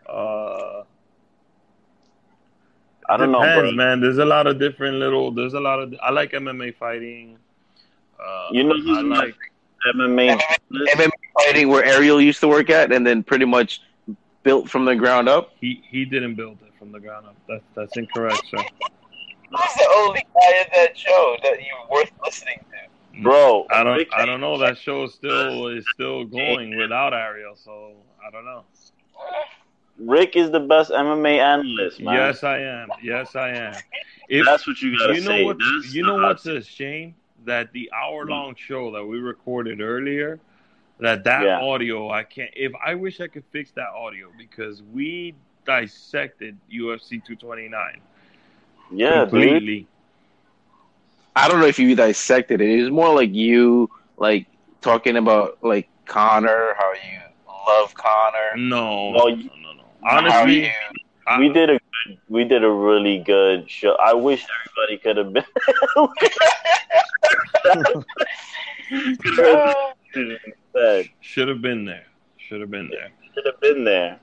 Uh, 0.10 0.84
I 3.10 3.18
don't 3.18 3.32
know, 3.32 3.42
depends, 3.42 3.72
bro. 3.72 3.78
man. 3.78 4.00
There's 4.02 4.18
a 4.18 4.26
lot 4.26 4.48
of 4.48 4.60
different 4.60 4.98
little. 4.98 5.32
There's 5.32 5.54
a 5.54 5.60
lot 5.60 5.80
of. 5.80 5.94
I 6.02 6.12
like 6.12 6.32
MMA 6.32 6.76
fighting. 6.76 7.38
Uh, 8.20 8.48
You 8.52 8.64
know 8.64 8.76
I 8.76 9.02
like. 9.02 9.36
MMA. 9.96 10.40
MMA 10.96 11.10
fighting 11.34 11.70
where 11.70 11.84
Ariel 11.86 12.22
used 12.22 12.40
to 12.42 12.48
work 12.48 12.70
at, 12.70 12.92
and 12.92 13.06
then 13.06 13.24
pretty 13.24 13.46
much 13.46 13.82
built 14.44 14.70
from 14.70 14.86
the 14.86 14.96
ground 14.96 15.30
up. 15.30 15.52
He 15.60 15.84
he 15.90 16.06
didn't 16.06 16.36
build 16.36 16.58
it 16.62 16.74
from 16.78 16.92
the 16.92 17.00
ground 17.00 17.28
up. 17.28 17.36
That's 17.48 17.64
that's 17.76 17.98
incorrect, 17.98 18.42
sir. 18.50 18.58
Who's 18.58 19.74
the 19.76 19.94
only 19.98 20.26
guy 20.34 20.62
in 20.62 20.68
that 20.74 20.98
show 20.98 21.36
that 21.44 21.58
you're 21.60 21.90
worth 21.90 22.12
listening 22.24 22.60
to? 22.60 23.22
Bro, 23.22 23.68
I 23.70 23.84
don't 23.84 24.08
I 24.14 24.26
don't 24.26 24.40
know. 24.40 24.58
That 24.58 24.78
show 24.78 25.04
is 25.04 25.14
still 25.14 25.68
is 25.68 25.86
still 25.94 26.26
going 26.26 26.78
without 26.78 27.14
Ariel, 27.14 27.56
so 27.56 27.94
I 28.26 28.32
don't 28.32 28.46
know. 28.46 28.64
Rick 30.00 30.36
is 30.36 30.50
the 30.50 30.60
best 30.60 30.92
MMA 30.92 31.38
analyst, 31.38 32.00
man. 32.00 32.16
Yes, 32.16 32.44
I 32.44 32.60
am. 32.60 32.90
Yes, 33.04 33.36
I 33.36 33.50
am. 33.50 33.74
If 34.30 34.46
That's 34.46 34.66
what 34.66 34.82
you 34.82 34.98
gotta 34.98 35.16
you 35.16 35.22
know 35.22 35.28
say. 35.28 35.44
what, 35.44 35.58
you 35.92 36.04
know 36.04 36.16
what's 36.16 36.46
a 36.46 36.62
shame 36.62 37.16
that 37.44 37.74
the 37.74 37.92
hour 37.94 38.26
long 38.26 38.56
show 38.56 38.90
that 38.94 39.04
we 39.04 39.18
recorded 39.18 39.82
earlier, 39.82 40.40
that 41.02 41.24
that 41.26 41.44
Yeah. 41.44 41.60
audio 41.60 42.10
I 42.10 42.24
can't. 42.24 42.50
If 42.56 42.72
I 42.84 42.96
wish 42.96 43.20
I 43.22 43.28
could 43.28 43.44
fix 43.52 43.72
that 43.72 43.90
audio 43.90 44.32
because 44.38 44.82
we 44.94 45.36
dissected 45.66 46.58
UFC 46.72 47.20
229 47.24 48.00
Yeah, 48.92 49.22
dude. 49.22 49.30
completely. 49.30 49.88
I 51.36 51.48
don't 51.48 51.60
know 51.60 51.68
if 51.68 51.80
you 51.80 51.96
dissected 51.96 52.62
it. 52.62 52.70
It 52.70 52.82
was 52.84 52.92
more 52.92 53.14
like 53.16 53.34
you 53.34 53.90
like 54.18 54.46
talking 54.82 55.18
about 55.18 55.58
like 55.64 55.88
Conor, 56.06 56.76
how 56.78 56.92
you 56.94 57.20
love 57.68 57.94
Conor. 57.94 58.58
No, 58.58 59.10
Well, 59.12 59.30
no, 59.30 59.36
you- 59.36 59.50
no, 59.62 59.74
no. 59.74 59.84
Honestly, 60.04 60.66
you- 60.66 60.72
I- 61.28 61.40
We 61.40 61.50
did 61.50 61.70
a 61.70 61.74
good, 62.06 62.18
we 62.30 62.44
did 62.44 62.64
a 62.64 62.70
really 62.70 63.20
good 63.20 63.70
show. 63.70 63.94
I 63.96 64.14
wish 64.14 64.44
everybody 64.60 64.98
could 64.98 65.18
have 65.18 65.34
been. 65.34 65.46
Said 70.82 71.10
should 71.22 71.48
have 71.48 71.62
been 71.62 71.86
there. 71.86 72.06
Should 72.38 72.62
have 72.62 72.72
been 72.72 72.90
there. 72.90 73.10
should 73.34 73.46
have 73.46 73.60
been 73.62 73.84
there. 73.84 74.20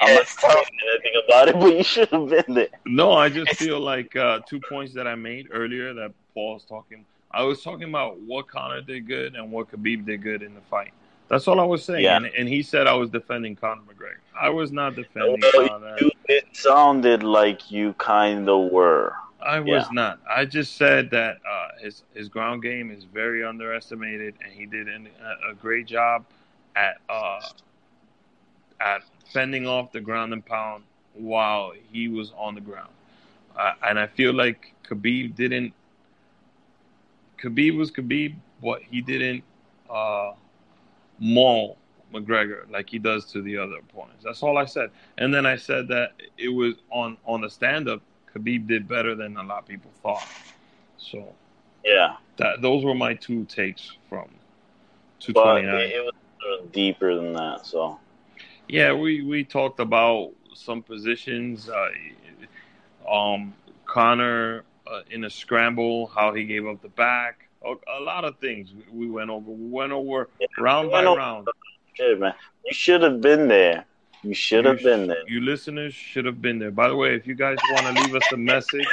I'm 0.00 0.08
Yeah, 0.08 0.14
not 0.14 0.22
it's 0.22 0.36
tough. 0.36 0.52
saying 0.52 0.66
anything 0.92 1.22
about 1.26 1.48
it, 1.48 1.54
but 1.60 1.76
you 1.76 1.82
should 1.84 2.08
have 2.10 2.28
been 2.28 2.54
there. 2.54 2.68
No, 2.86 3.12
I 3.12 3.28
just 3.28 3.54
feel 3.56 3.80
like 3.80 4.14
uh, 4.16 4.40
two 4.48 4.60
points 4.68 4.92
that 4.94 5.06
I 5.06 5.14
made 5.14 5.48
earlier 5.52 5.94
that 5.94 6.12
Paul 6.34 6.54
was 6.54 6.64
talking. 6.64 7.04
I 7.30 7.42
was 7.44 7.62
talking 7.62 7.88
about 7.88 8.20
what 8.20 8.46
Conor 8.48 8.82
did 8.82 9.06
good 9.06 9.34
and 9.36 9.50
what 9.50 9.70
Khabib 9.72 10.04
did 10.04 10.22
good 10.22 10.42
in 10.42 10.54
the 10.54 10.60
fight. 10.62 10.92
That's 11.28 11.48
all 11.48 11.60
I 11.60 11.64
was 11.64 11.82
saying. 11.84 12.04
Yeah. 12.04 12.16
And, 12.16 12.26
and 12.26 12.46
he 12.48 12.62
said 12.62 12.86
I 12.86 12.92
was 12.92 13.08
defending 13.08 13.56
Conor 13.56 13.80
McGregor. 13.82 14.18
I 14.38 14.50
was 14.50 14.70
not 14.70 14.96
defending 14.96 15.40
Well, 15.54 15.68
Conor. 15.68 15.96
You, 15.98 16.10
it 16.28 16.44
sounded 16.52 17.22
like 17.22 17.70
you 17.70 17.94
kind 17.94 18.48
of 18.50 18.70
were. 18.70 19.14
I 19.44 19.60
was 19.60 19.84
yeah. 19.84 19.88
not. 19.92 20.20
I 20.28 20.44
just 20.44 20.76
said 20.76 21.10
that 21.10 21.38
uh, 21.48 21.68
his 21.80 22.02
his 22.14 22.28
ground 22.28 22.62
game 22.62 22.90
is 22.90 23.04
very 23.04 23.44
underestimated, 23.44 24.34
and 24.42 24.52
he 24.52 24.66
did 24.66 24.88
an, 24.88 25.08
a, 25.22 25.50
a 25.50 25.54
great 25.54 25.86
job 25.86 26.24
at 26.76 26.98
uh, 27.08 27.40
at 28.80 29.02
fending 29.32 29.66
off 29.66 29.92
the 29.92 30.00
ground 30.00 30.32
and 30.32 30.44
pound 30.44 30.84
while 31.14 31.72
he 31.92 32.08
was 32.08 32.32
on 32.36 32.54
the 32.54 32.60
ground. 32.60 32.90
Uh, 33.56 33.72
and 33.86 33.98
I 33.98 34.06
feel 34.06 34.32
like 34.32 34.74
Khabib 34.88 35.34
didn't. 35.34 35.72
Khabib 37.42 37.76
was 37.76 37.90
Khabib, 37.90 38.34
but 38.62 38.82
he 38.82 39.00
didn't 39.00 39.42
uh, 39.90 40.32
maul 41.18 41.76
McGregor 42.12 42.70
like 42.70 42.90
he 42.90 42.98
does 42.98 43.24
to 43.32 43.42
the 43.42 43.56
other 43.56 43.76
opponents. 43.78 44.24
That's 44.24 44.42
all 44.42 44.58
I 44.58 44.64
said. 44.64 44.90
And 45.18 45.32
then 45.32 45.46
I 45.46 45.56
said 45.56 45.88
that 45.88 46.12
it 46.38 46.48
was 46.48 46.74
on 46.90 47.16
on 47.26 47.40
the 47.40 47.50
stand 47.50 47.88
up. 47.88 48.02
Khabib 48.34 48.66
did 48.66 48.88
better 48.88 49.14
than 49.14 49.36
a 49.36 49.42
lot 49.42 49.60
of 49.60 49.68
people 49.68 49.90
thought. 50.02 50.26
So 50.96 51.34
Yeah, 51.84 52.16
that 52.36 52.62
those 52.62 52.84
were 52.84 52.94
my 52.94 53.14
two 53.14 53.44
takes 53.44 53.96
from 54.08 54.28
229. 55.20 55.74
it, 55.74 55.92
it 55.96 56.04
was 56.04 56.68
deeper 56.72 57.14
than 57.14 57.32
that. 57.34 57.66
So 57.66 57.98
Yeah, 58.68 58.92
we 58.92 59.22
we 59.22 59.44
talked 59.44 59.80
about 59.80 60.32
some 60.54 60.82
positions. 60.82 61.68
Uh, 61.68 61.88
um, 63.10 63.54
Conor 63.84 64.64
uh, 64.86 65.00
in 65.10 65.24
a 65.24 65.30
scramble, 65.30 66.06
how 66.06 66.32
he 66.32 66.44
gave 66.44 66.66
up 66.66 66.80
the 66.82 66.88
back, 66.88 67.46
a, 67.64 67.74
a 67.98 68.00
lot 68.00 68.24
of 68.24 68.38
things 68.38 68.72
we 68.90 69.10
went 69.10 69.28
over. 69.30 69.50
We 69.50 69.68
went 69.68 69.92
over 69.92 70.28
round 70.58 70.88
we 70.88 70.92
by 70.92 71.04
over- 71.04 71.18
round. 71.18 71.48
shit, 71.94 72.18
man, 72.20 72.34
you 72.64 72.72
should 72.72 73.02
have 73.02 73.20
been 73.20 73.48
there. 73.48 73.84
You 74.22 74.34
should 74.34 74.64
have 74.66 74.80
been 74.82 75.08
there. 75.08 75.28
You 75.28 75.40
listeners 75.40 75.94
should 75.94 76.24
have 76.26 76.40
been 76.40 76.58
there. 76.58 76.70
By 76.70 76.88
the 76.88 76.94
way, 76.96 77.14
if 77.16 77.26
you 77.26 77.34
guys 77.34 77.56
want 77.72 77.86
to 77.96 78.02
leave 78.02 78.14
us 78.14 78.22
a 78.32 78.36
message, 78.36 78.86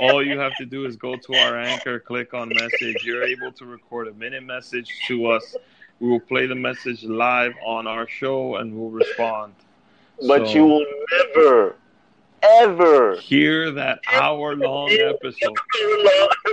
all 0.00 0.24
you 0.24 0.38
have 0.40 0.56
to 0.56 0.66
do 0.66 0.86
is 0.86 0.96
go 0.96 1.14
to 1.16 1.34
our 1.36 1.56
anchor, 1.56 2.00
click 2.00 2.34
on 2.34 2.48
message. 2.48 3.04
You're 3.04 3.22
able 3.22 3.52
to 3.52 3.64
record 3.64 4.08
a 4.08 4.12
minute 4.14 4.42
message 4.42 4.88
to 5.06 5.26
us. 5.26 5.56
We 6.00 6.08
will 6.08 6.20
play 6.20 6.46
the 6.46 6.56
message 6.56 7.04
live 7.04 7.52
on 7.64 7.86
our 7.86 8.08
show 8.08 8.56
and 8.56 8.76
we'll 8.76 8.90
respond. 8.90 9.54
But 10.26 10.48
So- 10.48 10.54
you 10.54 10.64
will 10.64 10.86
never, 11.36 11.76
ever 12.42 13.16
Hear 13.16 13.70
that 13.70 14.00
hour 14.12 14.56
long 14.56 14.90
episode. 14.90 15.56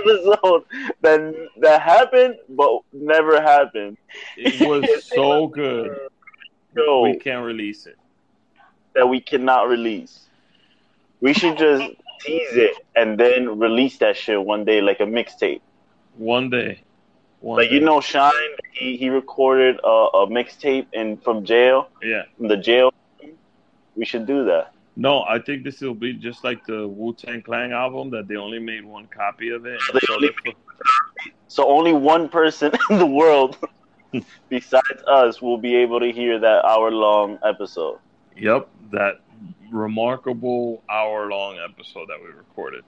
episode 0.06 0.64
that 1.00 1.48
that 1.58 1.82
happened, 1.82 2.36
but 2.50 2.78
never 2.92 3.40
happened. 3.40 3.96
It 4.36 4.66
was 4.68 5.04
so 5.04 5.48
good. 5.48 5.98
Yo, 6.86 7.02
We 7.02 7.16
can't 7.16 7.44
release 7.44 7.86
it. 7.86 7.96
that 8.94 9.06
we 9.08 9.20
cannot 9.20 9.68
release. 9.68 10.26
We 11.20 11.32
should 11.32 11.56
just 11.58 11.82
tease 12.20 12.54
it 12.54 12.74
and 12.96 13.18
then 13.18 13.58
release 13.58 13.98
that 13.98 14.16
shit 14.16 14.42
one 14.42 14.64
day 14.64 14.80
like 14.80 15.00
a 15.00 15.04
mixtape. 15.04 15.60
One 16.16 16.50
day. 16.50 16.80
One 17.40 17.58
Like 17.58 17.70
you 17.70 17.80
know, 17.80 18.00
Shine 18.00 18.32
he, 18.72 18.96
he 18.96 19.08
recorded 19.10 19.78
a, 19.84 19.86
a 20.22 20.26
mixtape 20.26 20.86
in 20.92 21.16
from 21.18 21.44
jail 21.44 21.88
Yeah. 22.02 22.22
from 22.36 22.48
the 22.48 22.56
jail. 22.56 22.92
We 23.96 24.04
should 24.04 24.26
do 24.26 24.44
that. 24.46 24.72
No, 24.96 25.22
I 25.22 25.38
think 25.38 25.62
this 25.62 25.80
will 25.80 25.94
be 25.94 26.12
just 26.12 26.42
like 26.42 26.64
the 26.66 26.86
Wu 26.88 27.14
Tang 27.14 27.40
Clan 27.42 27.72
album 27.72 28.10
that 28.10 28.26
they 28.26 28.34
only 28.36 28.58
made 28.58 28.84
one 28.84 29.06
copy 29.06 29.50
of 29.50 29.64
it. 29.66 29.80
So 29.82 30.14
only 30.14 30.30
So 31.46 31.68
only 31.68 31.92
one 31.92 32.28
person 32.28 32.72
in 32.90 32.98
the 32.98 33.06
world 33.06 33.56
besides 34.48 35.02
us 35.06 35.42
will 35.42 35.58
be 35.58 35.74
able 35.76 36.00
to 36.00 36.10
hear 36.12 36.38
that 36.38 36.64
hour 36.64 36.90
long 36.90 37.38
episode. 37.44 37.98
Yep, 38.36 38.68
that 38.92 39.20
remarkable 39.70 40.82
hour 40.88 41.28
long 41.28 41.58
episode 41.58 42.08
that 42.08 42.18
we 42.20 42.28
recorded. 42.28 42.84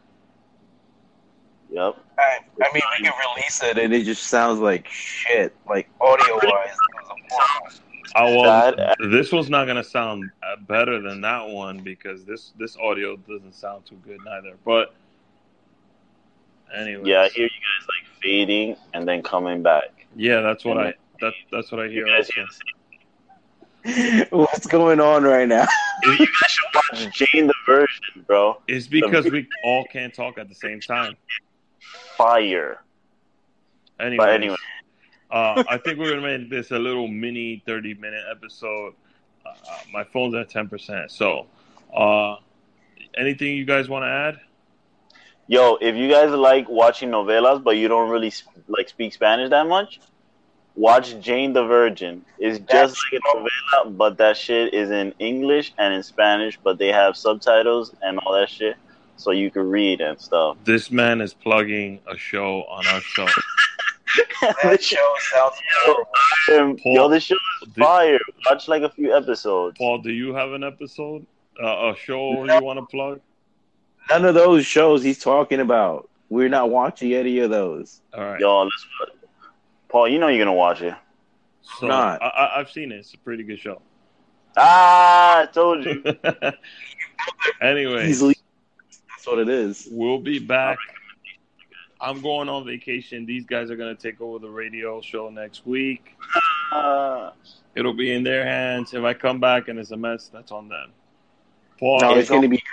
Yep. 1.71 1.97
I, 2.19 2.39
I 2.63 2.73
mean, 2.75 2.83
we 2.99 3.05
can 3.05 3.13
release 3.37 3.63
it, 3.63 3.79
and 3.79 3.93
it 3.95 4.05
just 4.05 4.25
sounds 4.25 4.59
like 4.59 4.89
shit. 4.89 5.55
Like 5.69 5.89
audio 6.01 6.35
wise, 6.35 6.69
it 6.73 7.31
was. 7.31 7.81
Oh, 8.17 8.41
well, 8.41 8.75
this 9.09 9.31
one's 9.31 9.51
not 9.51 9.67
gonna 9.67 9.85
sound 9.85 10.29
uh, 10.43 10.57
better 10.67 11.01
than 11.01 11.21
that 11.21 11.47
one 11.49 11.79
because 11.79 12.25
this 12.25 12.53
this 12.59 12.77
audio 12.77 13.17
doesn't 13.17 13.55
sound 13.55 13.87
too 13.87 14.01
good 14.05 14.19
neither. 14.25 14.57
But 14.65 14.95
anyway, 16.75 17.03
Yeah, 17.05 17.21
I 17.21 17.29
hear 17.29 17.45
you 17.45 17.49
guys 17.51 17.87
like 17.89 18.21
fading 18.21 18.77
and 18.95 19.07
then 19.07 19.23
coming 19.23 19.63
back. 19.63 20.07
yeah, 20.17 20.41
that's 20.41 20.65
what 20.65 20.77
I 20.79 20.95
that 21.21 21.33
that's 21.53 21.71
what 21.73 21.81
I 21.81 21.89
hear. 21.89 22.07
guys 22.07 22.29
Also. 22.39 22.47
hear. 23.85 24.27
What's 24.31 24.67
going 24.67 25.01
on 25.01 25.23
right 25.25 25.49
now? 25.49 25.67
You 26.03 26.19
guys 26.19 26.27
should 26.49 26.75
watch 26.75 27.15
Jane 27.33 27.47
the 27.47 27.55
Virgin, 27.67 28.25
bro. 28.27 28.61
It's 28.69 28.87
because 28.87 29.25
we 29.31 29.47
all 29.65 29.85
can't 29.85 30.13
talk 30.13 30.39
at 30.39 30.49
the 30.49 30.55
same 30.55 30.81
time. 30.81 31.17
Fire. 32.17 32.83
Anyways, 33.99 34.19
But 34.19 34.29
anyway. 34.31 34.57
uh, 35.31 35.63
I 35.69 35.79
think 35.79 35.99
we're 35.99 36.11
gonna 36.11 36.39
make 36.39 36.51
this 36.51 36.71
a 36.71 36.79
little 36.79 37.09
mini 37.09 37.63
thirty 37.67 37.95
minute 37.95 38.25
episode. 38.31 38.95
Uh, 39.47 39.51
uh, 39.51 39.79
my 39.93 40.05
phone's 40.05 40.35
at 40.35 40.51
ten 40.51 40.69
percent. 40.69 41.11
So, 41.11 41.47
uh, 41.95 42.37
anything 43.17 43.57
you 43.57 43.65
guys 43.65 43.89
want 43.89 44.03
to 44.05 44.09
add? 44.09 44.41
Yo, 45.47 45.77
if 45.81 45.97
you 45.97 46.09
guys 46.11 46.31
like 46.31 46.69
watching 46.69 47.11
novelas 47.11 47.63
but 47.65 47.77
you 47.77 47.89
don't 47.89 48.09
really 48.11 48.33
like 48.69 48.89
speak 48.89 49.13
Spanish 49.13 49.51
that 49.51 49.67
much, 49.67 50.01
watch 50.77 51.19
Jane 51.21 51.53
the 51.53 51.65
Virgin. 51.65 52.25
It's 52.39 52.59
just 52.59 52.69
That's- 52.71 52.97
like 53.13 53.21
a 53.23 53.37
novela, 53.39 53.97
but 53.97 54.19
that 54.19 54.37
shit 54.37 54.73
is 54.75 54.91
in 54.91 55.13
English 55.19 55.73
and 55.79 55.93
in 55.95 56.03
Spanish, 56.03 56.59
but 56.63 56.79
they 56.79 56.89
have 56.89 57.17
subtitles 57.17 57.95
and 58.03 58.19
all 58.21 58.33
that 58.33 58.49
shit, 58.49 58.77
so 59.17 59.31
you 59.31 59.51
can 59.51 59.69
read 59.69 60.01
and 60.01 60.19
stuff. 60.21 60.57
This 60.65 60.91
man 60.91 61.21
is 61.21 61.35
plugging 61.35 62.01
a 62.07 62.17
show 62.17 62.63
on 62.65 62.87
our 62.87 63.01
show. 63.01 63.27
That 64.63 64.83
show 64.83 65.15
sounds 65.33 65.55
horrible. 65.85 66.09
Um, 66.71 66.77
Paul, 66.83 66.95
Yo, 66.95 67.09
this 67.09 67.23
show 67.25 67.37
is 67.63 67.69
did- 67.73 67.85
fire. 67.85 68.19
Watch 68.49 68.67
like 68.67 68.83
a 68.83 68.89
few 68.91 69.15
episodes. 69.15 69.77
Paul, 69.79 69.99
do 69.99 70.11
you 70.11 70.35
have 70.35 70.51
an 70.53 70.65
episode, 70.65 71.25
uh, 71.63 71.93
a 71.93 71.97
show 71.97 72.43
No. 72.45 72.59
you 72.59 72.65
want 72.65 72.79
to 72.81 72.87
plug? 72.87 73.21
None 74.11 74.25
of 74.25 74.35
those 74.35 74.67
shows 74.67 75.05
he's 75.05 75.21
talking 75.21 75.61
about. 75.61 76.09
We're 76.29 76.49
not 76.49 76.71
watching 76.71 77.13
any 77.13 77.39
of 77.39 77.51
those. 77.51 78.01
All 78.13 78.25
right. 78.25 78.41
Yo, 78.41 78.63
let's. 78.65 78.87
Paul, 79.91 80.09
you 80.09 80.19
know 80.19 80.29
you're 80.29 80.39
gonna 80.45 80.57
watch 80.57 80.83
it. 80.83 80.95
so 81.63 81.89
not. 81.89 82.23
I, 82.23 82.27
I, 82.29 82.61
I've 82.61 82.71
seen 82.71 82.93
it. 82.93 82.97
It's 82.97 83.15
a 83.15 83.19
pretty 83.19 83.43
good 83.43 83.59
show. 83.59 83.83
Ah, 84.57 85.43
I 85.43 85.47
told 85.47 85.85
you. 85.85 86.03
anyway, 87.63 88.09
Easily, 88.09 88.35
that's 89.09 89.27
what 89.27 89.39
it 89.39 89.49
is. 89.49 89.89
we'll 89.91 90.19
be 90.19 90.39
back. 90.39 90.79
I'm 92.01 92.23
going 92.23 92.49
on 92.49 92.65
vacation. 92.65 93.27
These 93.27 93.45
guys 93.45 93.71
are 93.71 93.77
going 93.77 93.95
to 93.95 94.03
take 94.03 94.21
over 94.23 94.39
the 94.39 94.49
radio 94.51 95.03
show 95.03 95.29
next 95.29 95.67
week. 95.67 96.17
Ah. 96.73 97.33
It'll 97.75 97.93
be 97.93 98.13
in 98.13 98.23
their 98.25 98.45
hands. 98.45 98.95
If 98.95 99.05
I 99.05 99.13
come 99.13 99.39
back 99.39 99.69
and 99.69 99.79
it's 99.79 99.91
a 99.91 99.97
mess, 99.97 100.31
that's 100.33 100.51
on 100.51 100.69
them. 100.69 100.93
Paul, 101.79 102.01
No, 102.01 102.11
it's 102.13 102.21
it's 102.21 102.31
gonna 102.31 102.49
be 102.49 102.57
it's 102.57 102.65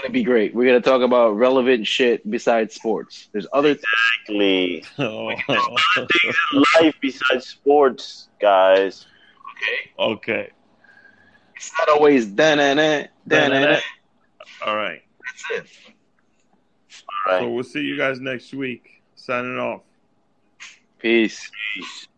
gonna 0.00 0.12
be 0.12 0.22
great. 0.22 0.54
We're 0.54 0.66
gonna 0.66 0.80
talk 0.80 1.02
about 1.02 1.36
relevant 1.36 1.86
shit 1.86 2.28
besides 2.30 2.74
sports. 2.74 3.28
There's 3.32 3.46
other 3.52 3.74
things. 3.74 3.84
Exactly. 4.28 4.84
Oh, 4.98 5.32
Life 6.80 6.94
besides 7.00 7.46
sports, 7.46 8.28
guys. 8.40 9.06
Okay. 9.56 10.02
okay. 10.12 10.50
It's 11.56 11.70
not 11.78 11.88
always 11.88 12.26
da 12.26 12.54
na 12.56 12.74
na 12.74 13.04
da 13.26 13.48
na 13.48 13.60
na. 13.60 13.78
All 14.66 14.76
right. 14.76 15.02
That's 15.24 15.50
it. 15.50 15.66
All 17.26 17.32
right. 17.32 17.40
So 17.42 17.50
we'll 17.50 17.64
see 17.64 17.80
you 17.80 17.96
guys 17.96 18.20
next 18.20 18.52
week. 18.54 19.02
Signing 19.14 19.58
off. 19.58 19.82
Peace. 20.98 21.50
Peace. 21.74 22.08